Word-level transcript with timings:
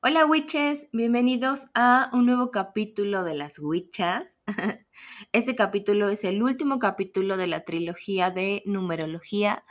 Hola 0.00 0.26
witches, 0.26 0.88
bienvenidos 0.92 1.66
a 1.74 2.08
un 2.12 2.24
nuevo 2.24 2.52
capítulo 2.52 3.24
de 3.24 3.34
las 3.34 3.58
witches. 3.58 4.38
Este 5.32 5.56
capítulo 5.56 6.08
es 6.08 6.22
el 6.22 6.40
último 6.40 6.78
capítulo 6.78 7.36
de 7.36 7.48
la 7.48 7.64
trilogía 7.64 8.30
de 8.30 8.62
numerología 8.64 9.64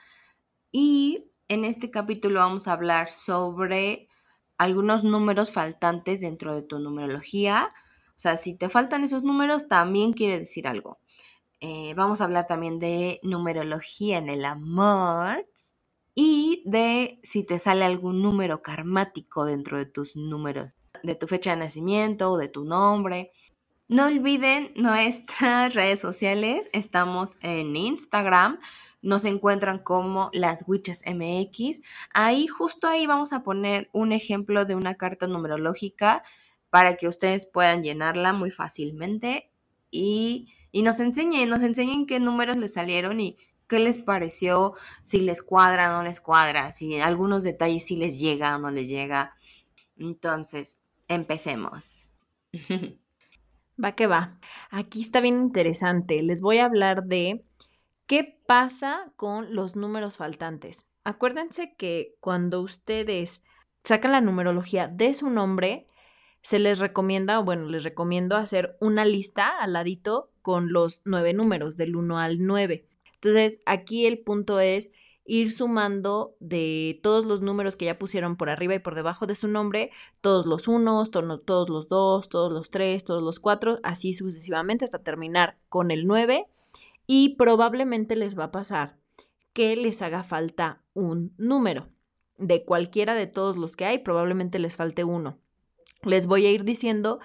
y 0.69 1.31
en 1.47 1.63
este 1.63 1.91
capítulo 1.91 2.41
vamos 2.41 2.67
a 2.67 2.73
hablar 2.73 3.07
sobre 3.07 4.09
algunos 4.57 5.05
números 5.05 5.53
faltantes 5.53 6.19
dentro 6.19 6.53
de 6.53 6.63
tu 6.63 6.77
numerología. 6.79 7.69
O 8.09 8.19
sea, 8.19 8.35
si 8.35 8.53
te 8.53 8.67
faltan 8.67 9.05
esos 9.05 9.23
números 9.23 9.69
también 9.69 10.11
quiere 10.11 10.39
decir 10.39 10.67
algo. 10.67 10.99
Eh, 11.61 11.93
vamos 11.93 12.19
a 12.19 12.25
hablar 12.25 12.47
también 12.47 12.79
de 12.79 13.21
numerología 13.23 14.17
en 14.17 14.27
el 14.27 14.43
amor 14.43 15.47
y 16.19 16.63
de 16.65 17.19
si 17.21 17.43
te 17.43 17.59
sale 17.59 17.85
algún 17.85 18.23
número 18.23 18.63
karmático 18.63 19.45
dentro 19.45 19.77
de 19.77 19.85
tus 19.85 20.15
números, 20.15 20.75
de 21.03 21.13
tu 21.13 21.27
fecha 21.27 21.51
de 21.51 21.57
nacimiento 21.57 22.31
o 22.31 22.37
de 22.39 22.47
tu 22.47 22.65
nombre. 22.65 23.31
No 23.87 24.07
olviden 24.07 24.71
nuestras 24.75 25.71
redes 25.75 25.99
sociales, 25.99 26.71
estamos 26.73 27.37
en 27.41 27.75
Instagram, 27.75 28.59
nos 29.03 29.25
encuentran 29.25 29.77
como 29.77 30.31
las 30.33 30.63
Witches 30.67 31.03
MX. 31.05 31.81
Ahí, 32.15 32.47
justo 32.47 32.87
ahí 32.87 33.05
vamos 33.05 33.31
a 33.31 33.43
poner 33.43 33.87
un 33.93 34.11
ejemplo 34.11 34.65
de 34.65 34.73
una 34.73 34.95
carta 34.95 35.27
numerológica 35.27 36.23
para 36.71 36.95
que 36.97 37.07
ustedes 37.07 37.45
puedan 37.45 37.83
llenarla 37.83 38.33
muy 38.33 38.49
fácilmente 38.49 39.51
y, 39.91 40.51
y 40.71 40.81
nos 40.81 40.99
enseñen, 40.99 41.47
nos 41.47 41.61
enseñen 41.61 42.07
qué 42.07 42.19
números 42.19 42.57
les 42.57 42.73
salieron 42.73 43.19
y 43.19 43.37
qué 43.67 43.79
les 43.79 43.99
pareció, 43.99 44.73
si 45.03 45.21
les 45.21 45.41
cuadra 45.41 45.89
o 45.89 45.97
no 45.97 46.03
les 46.03 46.21
cuadra, 46.21 46.71
si 46.71 46.99
algunos 46.99 47.43
detalles 47.43 47.85
si 47.85 47.97
les 47.97 48.19
llega 48.19 48.55
o 48.55 48.59
no 48.59 48.71
les 48.71 48.87
llega. 48.87 49.35
Entonces, 49.97 50.79
empecemos. 51.07 52.09
Va 53.83 53.91
que 53.91 54.07
va. 54.07 54.39
Aquí 54.71 55.03
está 55.03 55.21
bien 55.21 55.35
interesante. 55.35 56.23
Les 56.23 56.41
voy 56.41 56.57
a 56.57 56.65
hablar 56.65 57.03
de 57.03 57.45
qué 58.07 58.41
pasa 58.47 59.11
con 59.15 59.53
los 59.53 59.75
números 59.75 60.17
faltantes. 60.17 60.87
Acuérdense 61.03 61.75
que 61.77 62.15
cuando 62.19 62.61
ustedes 62.61 63.43
sacan 63.83 64.13
la 64.13 64.21
numerología 64.21 64.87
de 64.87 65.13
su 65.13 65.29
nombre, 65.29 65.85
se 66.41 66.57
les 66.59 66.79
recomienda, 66.79 67.39
o 67.39 67.43
bueno, 67.43 67.67
les 67.67 67.83
recomiendo 67.83 68.35
hacer 68.35 68.77
una 68.79 69.05
lista 69.05 69.49
al 69.59 69.73
ladito 69.73 70.31
con 70.41 70.73
los 70.73 71.01
nueve 71.05 71.33
números, 71.33 71.77
del 71.77 71.95
1 71.95 72.17
al 72.17 72.45
9. 72.45 72.87
Entonces, 73.21 73.59
aquí 73.65 74.05
el 74.05 74.19
punto 74.19 74.59
es 74.59 74.91
ir 75.27 75.51
sumando 75.51 76.35
de 76.39 76.99
todos 77.03 77.25
los 77.25 77.41
números 77.41 77.75
que 77.75 77.85
ya 77.85 77.99
pusieron 77.99 78.37
por 78.37 78.49
arriba 78.49 78.75
y 78.75 78.79
por 78.79 78.95
debajo 78.95 79.27
de 79.27 79.35
su 79.35 79.47
nombre, 79.47 79.91
todos 80.21 80.45
los 80.45 80.67
unos, 80.67 81.11
todos 81.11 81.69
los 81.69 81.87
dos, 81.89 82.29
todos 82.29 82.51
los 82.51 82.71
tres, 82.71 83.03
todos 83.03 83.21
los 83.21 83.39
cuatro, 83.39 83.79
así 83.83 84.13
sucesivamente 84.13 84.85
hasta 84.85 84.99
terminar 84.99 85.57
con 85.67 85.91
el 85.91 86.07
9 86.07 86.47
y 87.07 87.35
probablemente 87.35 88.15
les 88.15 88.39
va 88.39 88.45
a 88.45 88.51
pasar 88.51 88.97
que 89.53 89.75
les 89.75 90.01
haga 90.01 90.23
falta 90.23 90.81
un 90.93 91.33
número. 91.37 91.89
De 92.37 92.63
cualquiera 92.63 93.15
de 93.15 93.27
todos 93.27 93.57
los 93.57 93.75
que 93.75 93.85
hay, 93.85 93.97
probablemente 93.97 94.59
les 94.59 94.75
falte 94.75 95.03
uno. 95.03 95.39
Les 96.03 96.27
voy 96.27 96.45
a 96.45 96.51
ir 96.51 96.63
diciendo 96.63 97.19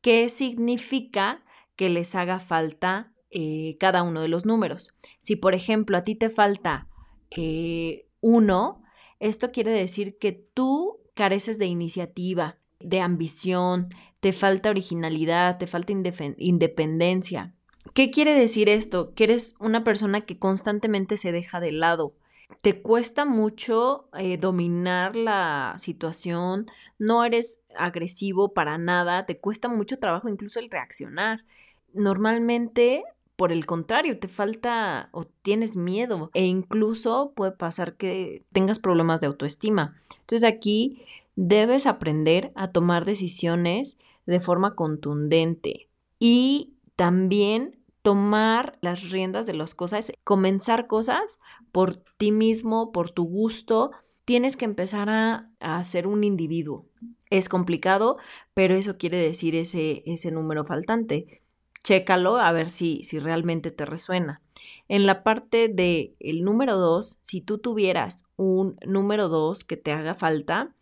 qué 0.00 0.28
significa 0.28 1.44
que 1.76 1.90
les 1.90 2.14
haga 2.14 2.40
falta 2.40 3.13
eh, 3.36 3.76
cada 3.80 4.04
uno 4.04 4.20
de 4.20 4.28
los 4.28 4.46
números. 4.46 4.94
Si, 5.18 5.34
por 5.34 5.54
ejemplo, 5.54 5.96
a 5.96 6.04
ti 6.04 6.14
te 6.14 6.30
falta 6.30 6.86
eh, 7.30 8.06
uno, 8.20 8.84
esto 9.18 9.50
quiere 9.50 9.72
decir 9.72 10.18
que 10.18 10.30
tú 10.30 11.00
careces 11.14 11.58
de 11.58 11.66
iniciativa, 11.66 12.58
de 12.78 13.00
ambición, 13.00 13.88
te 14.20 14.32
falta 14.32 14.70
originalidad, 14.70 15.58
te 15.58 15.66
falta 15.66 15.92
independencia. 16.38 17.52
¿Qué 17.92 18.12
quiere 18.12 18.38
decir 18.38 18.68
esto? 18.68 19.14
Que 19.14 19.24
eres 19.24 19.56
una 19.58 19.82
persona 19.82 20.20
que 20.20 20.38
constantemente 20.38 21.16
se 21.16 21.32
deja 21.32 21.58
de 21.58 21.72
lado. 21.72 22.14
Te 22.60 22.82
cuesta 22.82 23.24
mucho 23.24 24.08
eh, 24.16 24.36
dominar 24.38 25.16
la 25.16 25.74
situación, 25.78 26.70
no 27.00 27.24
eres 27.24 27.62
agresivo 27.76 28.54
para 28.54 28.78
nada, 28.78 29.26
te 29.26 29.40
cuesta 29.40 29.68
mucho 29.68 29.98
trabajo 29.98 30.28
incluso 30.28 30.60
el 30.60 30.70
reaccionar. 30.70 31.44
Normalmente 31.92 33.02
por 33.36 33.52
el 33.52 33.66
contrario, 33.66 34.18
te 34.18 34.28
falta 34.28 35.08
o 35.12 35.24
tienes 35.24 35.76
miedo 35.76 36.30
e 36.34 36.44
incluso 36.44 37.32
puede 37.34 37.52
pasar 37.52 37.96
que 37.96 38.44
tengas 38.52 38.78
problemas 38.78 39.20
de 39.20 39.26
autoestima. 39.26 39.96
Entonces 40.20 40.44
aquí 40.44 41.02
debes 41.34 41.86
aprender 41.86 42.52
a 42.54 42.70
tomar 42.70 43.04
decisiones 43.04 43.98
de 44.26 44.40
forma 44.40 44.74
contundente 44.76 45.88
y 46.18 46.74
también 46.96 47.76
tomar 48.02 48.78
las 48.82 49.10
riendas 49.10 49.46
de 49.46 49.54
las 49.54 49.74
cosas, 49.74 50.12
comenzar 50.22 50.86
cosas 50.86 51.40
por 51.72 51.96
ti 52.18 52.30
mismo, 52.30 52.92
por 52.92 53.10
tu 53.10 53.24
gusto. 53.24 53.90
Tienes 54.24 54.56
que 54.56 54.64
empezar 54.64 55.08
a, 55.10 55.50
ser 55.84 56.06
un 56.06 56.22
individuo. 56.22 56.86
Es 57.30 57.48
complicado, 57.48 58.18
pero 58.52 58.74
eso 58.74 58.96
quiere 58.96 59.16
decir 59.16 59.56
ese, 59.56 60.02
ese 60.06 60.30
número 60.30 60.64
faltante 60.64 61.42
chécalo 61.84 62.38
a 62.38 62.50
ver 62.50 62.70
si, 62.70 63.04
si 63.04 63.20
realmente 63.20 63.70
te 63.70 63.84
resuena. 63.84 64.40
En 64.88 65.06
la 65.06 65.22
parte 65.22 65.68
del 65.68 66.16
el 66.18 66.42
número 66.42 66.76
2, 66.76 67.18
si 67.20 67.40
tú 67.40 67.58
tuvieras 67.58 68.26
un 68.36 68.76
número 68.84 69.28
2 69.28 69.62
que 69.64 69.76
te 69.76 69.92
haga 69.92 70.14
falta, 70.14 70.74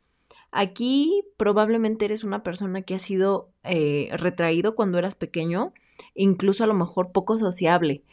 aquí 0.52 1.24
probablemente 1.36 2.04
eres 2.04 2.24
una 2.24 2.42
persona 2.42 2.82
que 2.82 2.94
ha 2.94 2.98
sido 2.98 3.50
eh, 3.64 4.10
retraído 4.12 4.74
cuando 4.74 4.98
eras 4.98 5.16
pequeño, 5.16 5.74
incluso 6.14 6.64
a 6.64 6.68
lo 6.68 6.74
mejor 6.74 7.12
poco 7.12 7.36
sociable. 7.36 8.04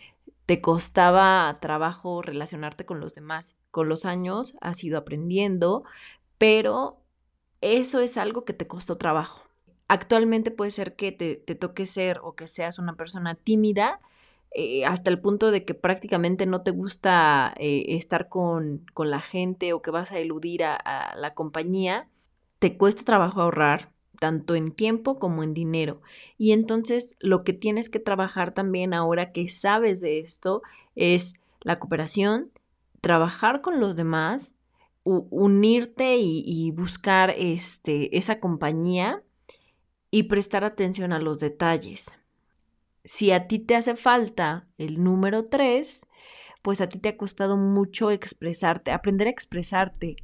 Te 0.46 0.62
costaba 0.62 1.56
trabajo 1.62 2.24
relacionarte 2.24 2.86
con 2.86 3.00
los 3.00 3.14
demás. 3.14 3.56
Con 3.70 3.88
los 3.88 4.04
años 4.04 4.58
has 4.62 4.84
ido 4.84 4.98
aprendiendo, 4.98 5.84
pero 6.40 6.98
eso 7.62 8.00
es 8.00 8.18
algo 8.18 8.46
que 8.46 8.54
te 8.54 8.66
costó 8.66 8.98
trabajo. 8.98 9.49
Actualmente 9.90 10.52
puede 10.52 10.70
ser 10.70 10.96
que 10.96 11.12
te, 11.12 11.56
toque 11.56 11.88
ser 11.88 12.20
o 12.22 12.36
que 12.36 12.48
seas 12.48 12.78
una 12.78 12.94
persona 12.94 13.34
tímida 13.34 14.00
eh, 14.52 14.86
hasta 14.86 15.10
el 15.10 15.20
punto 15.20 15.50
de 15.50 15.66
que 15.66 15.74
prácticamente 15.74 16.46
no 16.46 16.60
te 16.60 16.70
gusta 16.70 17.56
eh, 17.58 17.86
estar 17.88 18.30
con, 18.30 18.86
la 18.96 19.20
gente 19.20 19.74
o 19.74 19.82
que 19.82 19.90
vas 19.90 20.12
a 20.12 20.20
eludir 20.20 20.64
a, 20.64 21.16
la 21.18 21.34
compañía. 21.34 22.08
Te 22.60 22.78
cuesta 22.78 23.04
trabajo 23.04 23.42
ahorrar, 23.42 23.90
tanto 24.20 24.54
en 24.54 24.74
tiempo 24.74 25.18
como 25.18 25.42
en 25.42 25.56
dinero. 25.56 26.02
Y 26.38 26.52
entonces 26.52 27.16
lo 27.20 27.44
que 27.44 27.54
tienes 27.54 27.90
que 27.90 28.00
trabajar 28.00 28.54
también 28.54 28.94
ahora 28.94 29.32
que 29.32 29.48
sabes 29.48 30.02
de 30.02 30.20
esto 30.20 30.62
es 30.96 31.34
la 31.62 31.80
cooperación, 31.80 32.52
trabajar 33.02 33.62
con 33.62 33.80
los 33.80 33.96
demás, 33.96 34.56
unirte 35.04 36.18
y, 36.18 36.44
y, 36.46 36.70
buscar 36.70 37.34
este, 37.36 38.16
esa 38.16 38.40
compañía 38.40 39.24
y 40.12 40.24
prestar 40.24 40.64
atención 40.64 41.14
a 41.14 41.20
los 41.20 41.40
detalles. 41.40 42.12
Si 43.06 43.32
a 43.32 43.48
ti 43.48 43.60
te 43.60 43.76
hace 43.76 43.96
falta 43.96 44.68
el 44.78 45.04
número 45.04 45.46
3, 45.46 46.06
pues 46.62 46.82
a 46.82 46.90
ti 46.90 47.00
te 47.00 47.10
ha 47.10 47.18
costado 47.18 47.58
mucho 47.58 48.12
expresarte, 48.12 48.92
aprender 48.92 49.28
a 49.28 49.32
expresarte. 49.32 50.18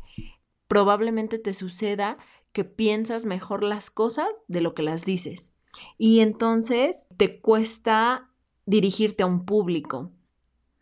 Probablemente 0.68 1.40
te 1.40 1.54
suceda 1.54 2.18
que 2.52 2.64
piensas 2.64 3.26
mejor 3.26 3.64
las 3.64 3.90
cosas 3.90 4.28
de 4.48 4.62
lo 4.62 4.74
que 4.74 4.84
las 4.84 5.06
dices. 5.06 5.54
Y 5.98 6.20
entonces 6.20 7.06
te 7.18 7.40
cuesta 7.40 8.30
dirigirte 8.66 9.24
a 9.24 9.28
un 9.28 9.46
público. 9.46 10.12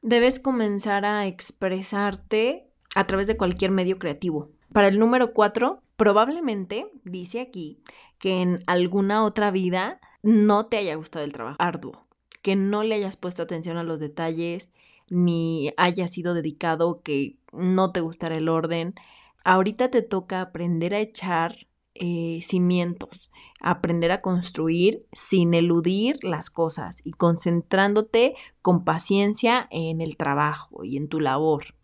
Debes 0.02 0.40
comenzar 0.40 1.06
a 1.06 1.28
expresarte 1.28 2.70
a 2.96 3.08
través 3.08 3.28
de 3.28 3.38
cualquier 3.38 3.72
medio 3.72 3.97
creativo. 4.00 4.52
Para 4.72 4.88
el 4.88 5.00
número 5.00 5.34
4, 5.34 5.82
probablemente, 5.96 6.88
dice 7.03 7.41
aquí, 7.41 7.79
que 8.23 8.41
en 8.41 8.64
alguna 8.67 9.25
otra 9.25 9.52
vida 9.52 9.99
no 10.22 10.67
te 10.67 10.78
haya 10.78 10.96
gustado 10.96 11.25
el 11.25 11.34
trabajo 11.34 11.58
arduo, 11.59 12.05
que 12.41 12.55
no 12.55 12.81
le 12.81 12.96
hayas 12.96 13.17
puesto 13.17 13.43
atención 13.43 13.75
a 13.75 13.84
los 13.84 13.99
detalles, 13.99 14.72
ni 15.09 15.73
haya 15.75 16.08
sido 16.08 16.34
dedicado, 16.34 17.02
que 17.02 17.35
no 17.52 17.91
te 17.91 17.99
gustara 17.99 18.37
el 18.37 18.47
orden. 18.47 18.96
Ahorita 19.43 19.91
te 19.91 20.03
toca 20.03 20.40
aprender 20.40 20.93
a 20.93 21.02
echar 21.02 21.67
eh, 21.96 22.40
cimientos, 22.43 23.29
aprender 23.59 24.14
a 24.14 24.22
construir 24.22 25.05
sin 25.11 25.53
eludir 25.53 26.23
las 26.23 26.49
cosas 26.49 27.02
y 27.03 27.11
concentrándote 27.11 28.35
con 28.61 28.85
paciencia 28.85 29.67
en 29.69 29.99
el 29.99 30.16
trabajo 30.16 30.85
y 30.85 30.96
en 30.96 31.09
tu 31.09 31.19
labor. 31.19 31.76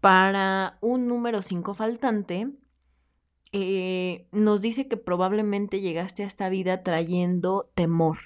Para 0.00 0.78
un 0.80 1.06
número 1.06 1.42
5 1.42 1.74
faltante, 1.74 2.48
eh, 3.56 4.26
nos 4.32 4.62
dice 4.62 4.88
que 4.88 4.96
probablemente 4.96 5.80
llegaste 5.80 6.24
a 6.24 6.26
esta 6.26 6.48
vida 6.48 6.82
trayendo 6.82 7.70
temor, 7.76 8.18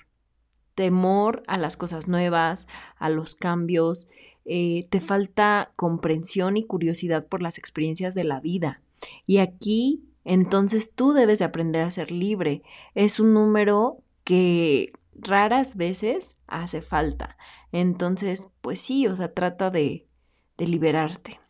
temor 0.75 1.43
a 1.47 1.59
las 1.59 1.77
cosas 1.77 2.09
nuevas, 2.09 2.67
a 2.97 3.11
los 3.11 3.35
cambios, 3.35 4.09
eh, 4.47 4.87
te 4.89 5.01
falta 5.03 5.73
comprensión 5.77 6.57
y 6.57 6.65
curiosidad 6.65 7.27
por 7.27 7.43
las 7.43 7.59
experiencias 7.59 8.15
de 8.15 8.25
la 8.25 8.41
vida. 8.41 8.81
Y 9.27 9.39
aquí 9.39 10.03
Entonces 10.25 10.95
tú 10.95 11.13
debes 11.13 11.39
de 11.39 11.47
aprender 11.47 11.83
a 11.83 11.91
ser 11.91 12.11
libre. 12.11 12.63
Es 12.95 13.21
un 13.21 13.33
número 13.35 13.99
que 14.25 14.93
raras 15.15 15.77
veces 15.77 16.37
hace 16.47 16.83
falta. 16.83 17.37
Entonces, 17.73 18.49
pues 18.61 18.81
sí, 18.81 19.07
o 19.07 19.17
sea, 19.17 19.33
trata 19.33 19.71
de, 19.71 20.07
de 20.59 20.67
liberarte. 20.67 21.41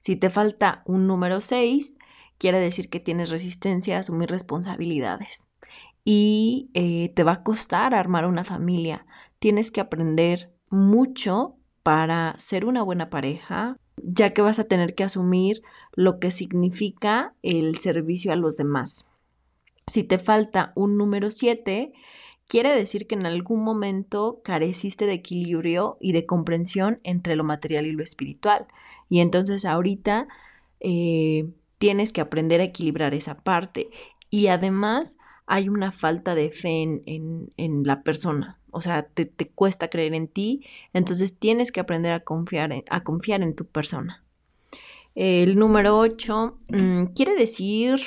Si 0.00 0.16
te 0.16 0.28
falta 0.28 0.82
un 0.84 1.06
número 1.06 1.40
6, 1.40 1.98
quiere 2.38 2.58
decir 2.60 2.88
que 2.88 3.00
tienes 3.00 3.30
resistencia 3.30 3.96
a 3.96 4.00
asumir 4.00 4.30
responsabilidades 4.30 5.48
y 6.04 6.70
eh, 6.72 7.12
te 7.14 7.22
va 7.22 7.32
a 7.32 7.42
costar 7.42 7.94
armar 7.94 8.24
una 8.24 8.44
familia. 8.44 9.04
Tienes 9.38 9.70
que 9.70 9.82
aprender 9.82 10.50
mucho 10.70 11.56
para 11.82 12.34
ser 12.38 12.64
una 12.64 12.82
buena 12.82 13.10
pareja, 13.10 13.76
ya 14.02 14.32
que 14.32 14.42
vas 14.42 14.58
a 14.58 14.64
tener 14.64 14.94
que 14.94 15.04
asumir 15.04 15.62
lo 15.92 16.18
que 16.18 16.30
significa 16.30 17.34
el 17.42 17.78
servicio 17.78 18.32
a 18.32 18.36
los 18.36 18.56
demás. 18.56 19.10
Si 19.86 20.04
te 20.04 20.18
falta 20.18 20.72
un 20.74 20.96
número 20.96 21.30
7, 21.30 21.92
quiere 22.46 22.74
decir 22.74 23.06
que 23.06 23.14
en 23.14 23.26
algún 23.26 23.62
momento 23.62 24.40
careciste 24.44 25.06
de 25.06 25.14
equilibrio 25.14 25.98
y 26.00 26.12
de 26.12 26.26
comprensión 26.26 27.00
entre 27.04 27.36
lo 27.36 27.44
material 27.44 27.86
y 27.86 27.92
lo 27.92 28.02
espiritual. 28.02 28.66
Y 29.08 29.20
entonces 29.20 29.64
ahorita 29.64 30.28
eh, 30.80 31.50
tienes 31.78 32.12
que 32.12 32.20
aprender 32.20 32.60
a 32.60 32.64
equilibrar 32.64 33.14
esa 33.14 33.38
parte. 33.38 33.90
Y 34.30 34.48
además 34.48 35.16
hay 35.46 35.68
una 35.68 35.92
falta 35.92 36.34
de 36.34 36.50
fe 36.50 36.82
en, 37.06 37.82
la 37.84 38.02
persona. 38.02 38.58
O 38.70 38.82
sea, 38.82 39.08
te, 39.08 39.30
cuesta 39.48 39.88
creer 39.88 40.14
en 40.14 40.28
ti. 40.28 40.64
Entonces 40.92 41.38
tienes 41.38 41.72
que 41.72 41.80
aprender 41.80 42.12
a 42.12 42.20
confiar 42.20 42.72
en, 42.72 42.84
a 42.90 43.02
confiar 43.02 43.42
en 43.42 43.54
tu 43.54 43.64
persona. 43.64 44.22
El 45.14 45.58
número 45.58 45.98
8 45.98 46.58
mm, 46.68 47.04
quiere 47.14 47.34
decir 47.34 48.00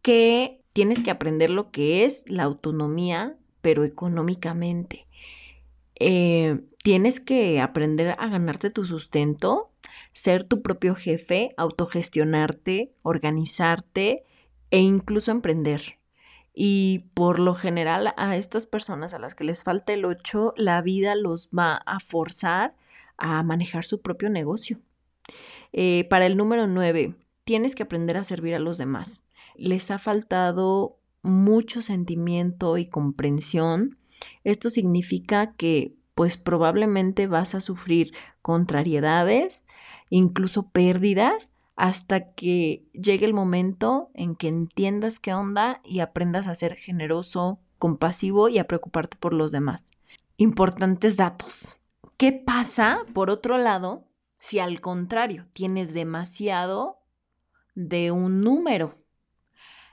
que 0.00 0.62
tienes 0.72 1.02
que 1.02 1.10
aprender 1.10 1.50
lo 1.50 1.70
que 1.70 2.04
es 2.04 2.24
la 2.28 2.44
autonomía, 2.44 3.36
pero 3.60 3.84
económicamente. 3.84 5.06
Eh, 5.96 6.60
tienes 6.84 7.18
que 7.20 7.60
aprender 7.60 8.14
a 8.18 8.28
ganarte 8.28 8.70
tu 8.70 8.86
sustento, 8.86 9.70
ser 10.12 10.44
tu 10.44 10.62
propio 10.62 10.94
jefe, 10.94 11.54
autogestionarte, 11.56 12.92
organizarte 13.02 14.24
e 14.70 14.80
incluso 14.80 15.30
emprender. 15.30 15.98
Y 16.54 17.04
por 17.14 17.38
lo 17.38 17.54
general 17.54 18.12
a 18.16 18.36
estas 18.36 18.66
personas 18.66 19.14
a 19.14 19.18
las 19.18 19.34
que 19.34 19.44
les 19.44 19.62
falta 19.62 19.92
el 19.92 20.04
8, 20.04 20.54
la 20.56 20.82
vida 20.82 21.14
los 21.14 21.50
va 21.50 21.76
a 21.76 22.00
forzar 22.00 22.74
a 23.16 23.42
manejar 23.42 23.84
su 23.84 24.00
propio 24.00 24.28
negocio. 24.28 24.80
Eh, 25.72 26.06
para 26.10 26.26
el 26.26 26.36
número 26.36 26.66
9, 26.66 27.14
tienes 27.44 27.74
que 27.74 27.84
aprender 27.84 28.16
a 28.16 28.24
servir 28.24 28.54
a 28.54 28.58
los 28.58 28.78
demás. 28.78 29.22
Les 29.54 29.90
ha 29.90 29.98
faltado 29.98 30.98
mucho 31.22 31.82
sentimiento 31.82 32.78
y 32.78 32.86
comprensión. 32.86 33.98
Esto 34.44 34.70
significa 34.70 35.52
que 35.54 35.94
pues 36.14 36.36
probablemente 36.36 37.28
vas 37.28 37.54
a 37.54 37.60
sufrir 37.60 38.12
contrariedades, 38.42 39.64
incluso 40.10 40.68
pérdidas, 40.70 41.52
hasta 41.76 42.32
que 42.32 42.84
llegue 42.92 43.24
el 43.24 43.34
momento 43.34 44.10
en 44.14 44.34
que 44.34 44.48
entiendas 44.48 45.20
qué 45.20 45.32
onda 45.32 45.80
y 45.84 46.00
aprendas 46.00 46.48
a 46.48 46.54
ser 46.54 46.74
generoso, 46.74 47.60
compasivo 47.78 48.48
y 48.48 48.58
a 48.58 48.66
preocuparte 48.66 49.16
por 49.16 49.32
los 49.32 49.52
demás. 49.52 49.90
Importantes 50.36 51.16
datos. 51.16 51.76
¿Qué 52.16 52.32
pasa, 52.32 53.02
por 53.14 53.30
otro 53.30 53.58
lado, 53.58 54.04
si 54.40 54.58
al 54.58 54.80
contrario 54.80 55.46
tienes 55.52 55.94
demasiado 55.94 56.98
de 57.76 58.10
un 58.10 58.40
número? 58.40 58.96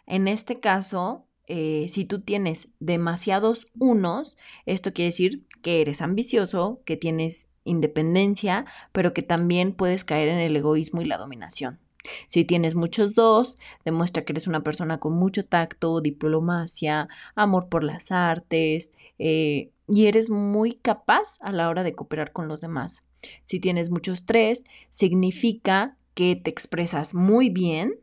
En 0.08 0.28
este 0.28 0.60
caso, 0.60 1.28
eh, 1.48 1.86
si 1.90 2.06
tú 2.06 2.22
tienes 2.22 2.70
demasiados 2.80 3.68
unos, 3.78 4.38
esto 4.66 4.92
quiere 4.92 5.10
decir 5.10 5.46
que 5.62 5.82
eres 5.82 6.02
ambicioso, 6.02 6.82
que 6.86 6.98
tienes 6.98 7.52
independencia, 7.66 8.66
pero 8.92 9.14
que 9.14 9.22
también 9.22 9.74
puedes 9.74 10.06
caer 10.06 10.30
en 10.30 10.40
el 10.40 10.56
egoísmo 10.56 11.02
y 11.02 11.06
la 11.06 11.18
dominación. 11.18 11.80
Si 12.28 12.46
tienes 12.46 12.76
muchos 12.76 13.16
dos, 13.16 13.58
demuestra 13.84 14.24
que 14.24 14.32
eres 14.32 14.48
una 14.48 14.64
persona 14.64 15.00
con 15.00 15.14
mucho 15.14 15.44
tacto, 15.44 16.02
diplomacia, 16.02 17.10
amor 17.36 17.68
por 17.68 17.84
las 17.84 18.12
artes 18.12 18.94
eh, 19.18 19.72
y 19.88 20.06
eres 20.06 20.30
muy 20.30 20.74
capaz 20.74 21.40
a 21.42 21.52
la 21.52 21.68
hora 21.68 21.84
de 21.84 21.96
cooperar 21.96 22.32
con 22.32 22.48
los 22.48 22.62
demás. 22.62 23.06
Si 23.44 23.60
tienes 23.60 23.90
muchos 23.90 24.26
tres, 24.26 24.64
significa 24.92 25.98
que 26.14 26.36
te 26.36 26.52
expresas 26.52 27.14
muy 27.14 27.50
bien, 27.50 27.96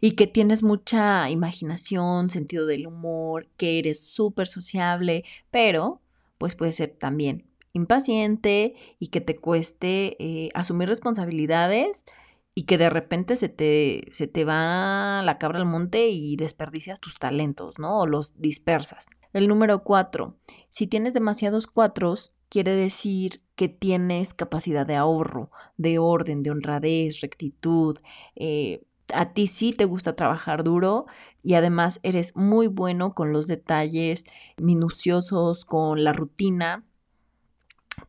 y 0.00 0.12
que 0.12 0.26
tienes 0.26 0.62
mucha 0.62 1.30
imaginación, 1.30 2.30
sentido 2.30 2.66
del 2.66 2.86
humor, 2.86 3.46
que 3.56 3.78
eres 3.78 4.00
súper 4.04 4.48
sociable, 4.48 5.24
pero 5.50 6.00
pues 6.38 6.54
puede 6.54 6.72
ser 6.72 6.90
también 6.90 7.44
impaciente 7.72 8.74
y 8.98 9.08
que 9.08 9.20
te 9.20 9.36
cueste 9.36 10.16
eh, 10.18 10.50
asumir 10.54 10.88
responsabilidades 10.88 12.06
y 12.54 12.64
que 12.64 12.78
de 12.78 12.90
repente 12.90 13.36
se 13.36 13.48
te, 13.48 14.08
se 14.10 14.26
te 14.26 14.44
va 14.44 15.22
la 15.24 15.38
cabra 15.38 15.58
al 15.58 15.66
monte 15.66 16.08
y 16.08 16.36
desperdicias 16.36 17.00
tus 17.00 17.18
talentos, 17.18 17.78
¿no? 17.78 18.00
O 18.00 18.06
los 18.06 18.40
dispersas. 18.40 19.06
El 19.32 19.46
número 19.46 19.84
cuatro, 19.84 20.36
si 20.68 20.86
tienes 20.86 21.14
demasiados 21.14 21.66
cuatros, 21.66 22.34
quiere 22.48 22.72
decir 22.74 23.42
que 23.54 23.68
tienes 23.68 24.34
capacidad 24.34 24.86
de 24.86 24.96
ahorro, 24.96 25.50
de 25.76 25.98
orden, 25.98 26.42
de 26.42 26.50
honradez, 26.50 27.20
rectitud, 27.20 27.98
eh, 28.34 28.82
a 29.12 29.32
ti 29.32 29.46
sí 29.46 29.72
te 29.72 29.84
gusta 29.84 30.16
trabajar 30.16 30.64
duro 30.64 31.06
y 31.42 31.54
además 31.54 32.00
eres 32.02 32.36
muy 32.36 32.66
bueno 32.66 33.14
con 33.14 33.32
los 33.32 33.46
detalles 33.46 34.24
minuciosos, 34.56 35.64
con 35.64 36.04
la 36.04 36.12
rutina, 36.12 36.84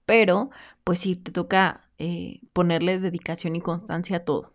pero 0.10 0.50
pues 0.84 1.02
sí 1.02 1.16
te 1.16 1.32
toca 1.32 1.88
eh, 2.00 2.40
ponerle 2.52 3.00
dedicación 3.00 3.56
y 3.56 3.62
constancia 3.62 4.18
a 4.18 4.20
todo. 4.22 4.54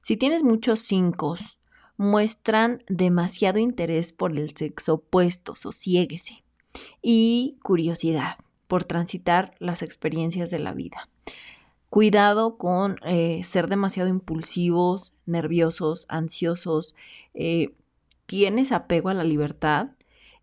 Si 0.00 0.16
tienes 0.16 0.42
muchos 0.42 0.78
cinco, 0.78 1.36
muestran 1.98 2.82
demasiado 2.88 3.58
interés 3.58 4.14
por 4.14 4.34
el 4.34 4.56
sexo 4.56 4.94
opuesto, 4.94 5.54
sosiéguese, 5.54 6.44
y 7.02 7.58
curiosidad 7.62 8.38
por 8.68 8.84
transitar 8.84 9.54
las 9.58 9.82
experiencias 9.82 10.48
de 10.48 10.60
la 10.60 10.72
vida. 10.72 11.10
Cuidado 11.90 12.56
con 12.56 12.96
eh, 13.04 13.42
ser 13.44 13.68
demasiado 13.68 14.08
impulsivos, 14.08 15.12
nerviosos, 15.26 16.06
ansiosos. 16.08 16.94
Eh, 17.34 17.74
tienes 18.24 18.72
apego 18.72 19.10
a 19.10 19.14
la 19.14 19.24
libertad. 19.24 19.88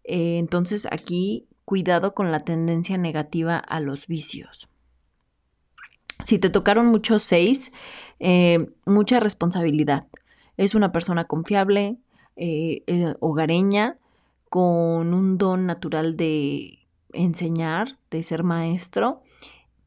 Entonces 0.03 0.87
aquí 0.91 1.46
cuidado 1.67 2.13
con 2.13 2.31
la 2.31 2.39
tendencia 2.39 2.97
negativa 2.97 3.57
a 3.57 3.81
los 3.81 4.07
vicios. 4.07 4.69
Si 6.23 6.39
te 6.39 6.49
tocaron 6.49 6.85
muchos 6.85 7.23
seis, 7.23 7.73
mucha 8.85 9.19
responsabilidad. 9.19 10.07
Es 10.55 10.75
una 10.75 10.93
persona 10.93 11.25
confiable, 11.25 11.97
hogareña, 13.19 13.97
con 14.47 15.13
un 15.13 15.37
don 15.37 15.65
natural 15.65 16.15
de 16.15 16.87
enseñar, 17.11 17.97
de 18.11 18.23
ser 18.23 18.43
maestro, 18.43 19.23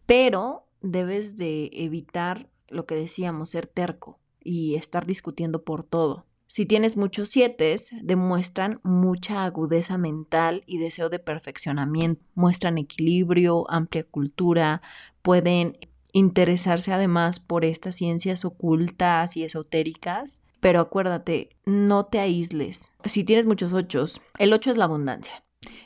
pero 0.04 0.66
debes 0.82 1.38
de 1.38 1.70
evitar 1.72 2.50
lo 2.68 2.84
que 2.84 2.94
decíamos, 2.94 3.48
ser 3.48 3.66
terco 3.66 4.18
y 4.44 4.74
estar 4.74 5.06
discutiendo 5.06 5.62
por 5.62 5.82
todo. 5.82 6.26
Si 6.50 6.66
tienes 6.66 6.96
muchos 6.96 7.28
siete, 7.28 7.76
demuestran 8.02 8.80
mucha 8.82 9.44
agudeza 9.44 9.98
mental 9.98 10.64
y 10.66 10.78
deseo 10.78 11.08
de 11.08 11.20
perfeccionamiento, 11.20 12.24
muestran 12.34 12.76
equilibrio, 12.76 13.70
amplia 13.70 14.02
cultura, 14.02 14.82
pueden 15.22 15.78
interesarse 16.10 16.92
además 16.92 17.38
por 17.38 17.64
estas 17.64 17.94
ciencias 17.94 18.44
ocultas 18.44 19.36
y 19.36 19.44
esotéricas, 19.44 20.42
pero 20.58 20.80
acuérdate, 20.80 21.50
no 21.66 22.06
te 22.06 22.18
aísles. 22.18 22.90
Si 23.04 23.22
tienes 23.22 23.46
muchos 23.46 23.72
ochos, 23.72 24.20
el 24.40 24.52
ocho 24.52 24.72
es 24.72 24.76
la 24.76 24.86
abundancia. 24.86 25.44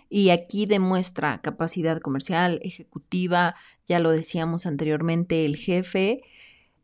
Y 0.08 0.30
aquí 0.30 0.64
demuestra 0.64 1.42
capacidad 1.42 2.00
comercial, 2.00 2.58
ejecutiva, 2.62 3.54
ya 3.86 3.98
lo 3.98 4.12
decíamos 4.12 4.64
anteriormente, 4.64 5.44
el 5.44 5.56
jefe. 5.56 6.22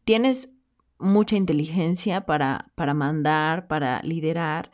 Tienes 0.05 0.51
mucha 1.01 1.37
inteligencia 1.37 2.27
para, 2.27 2.71
para 2.75 2.95
mandar, 2.95 3.67
para 3.67 4.01
liderar 4.03 4.71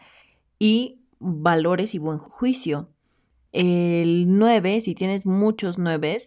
y 0.59 1.00
valores 1.18 1.95
y 1.95 1.99
buen 1.99 2.18
juicio. 2.18 2.88
El 3.52 4.37
9, 4.37 4.80
si 4.80 4.95
tienes 4.95 5.25
muchos 5.25 5.78
9, 5.78 6.18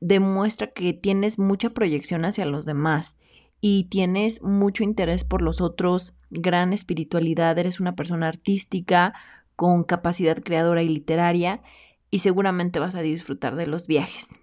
demuestra 0.00 0.68
que 0.68 0.92
tienes 0.92 1.38
mucha 1.38 1.70
proyección 1.70 2.24
hacia 2.24 2.44
los 2.44 2.66
demás 2.66 3.16
y 3.60 3.84
tienes 3.84 4.42
mucho 4.42 4.84
interés 4.84 5.24
por 5.24 5.40
los 5.40 5.60
otros, 5.62 6.16
gran 6.30 6.72
espiritualidad, 6.72 7.58
eres 7.58 7.80
una 7.80 7.96
persona 7.96 8.28
artística, 8.28 9.14
con 9.56 9.84
capacidad 9.84 10.42
creadora 10.42 10.82
y 10.82 10.88
literaria 10.88 11.62
y 12.10 12.18
seguramente 12.18 12.78
vas 12.78 12.94
a 12.94 13.00
disfrutar 13.00 13.56
de 13.56 13.66
los 13.66 13.86
viajes. 13.86 14.40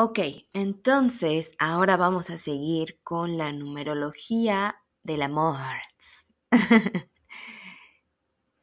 Ok, 0.00 0.20
entonces 0.52 1.50
ahora 1.58 1.96
vamos 1.96 2.30
a 2.30 2.38
seguir 2.38 3.00
con 3.02 3.36
la 3.36 3.52
numerología 3.52 4.76
del 5.02 5.22
amor. 5.22 5.56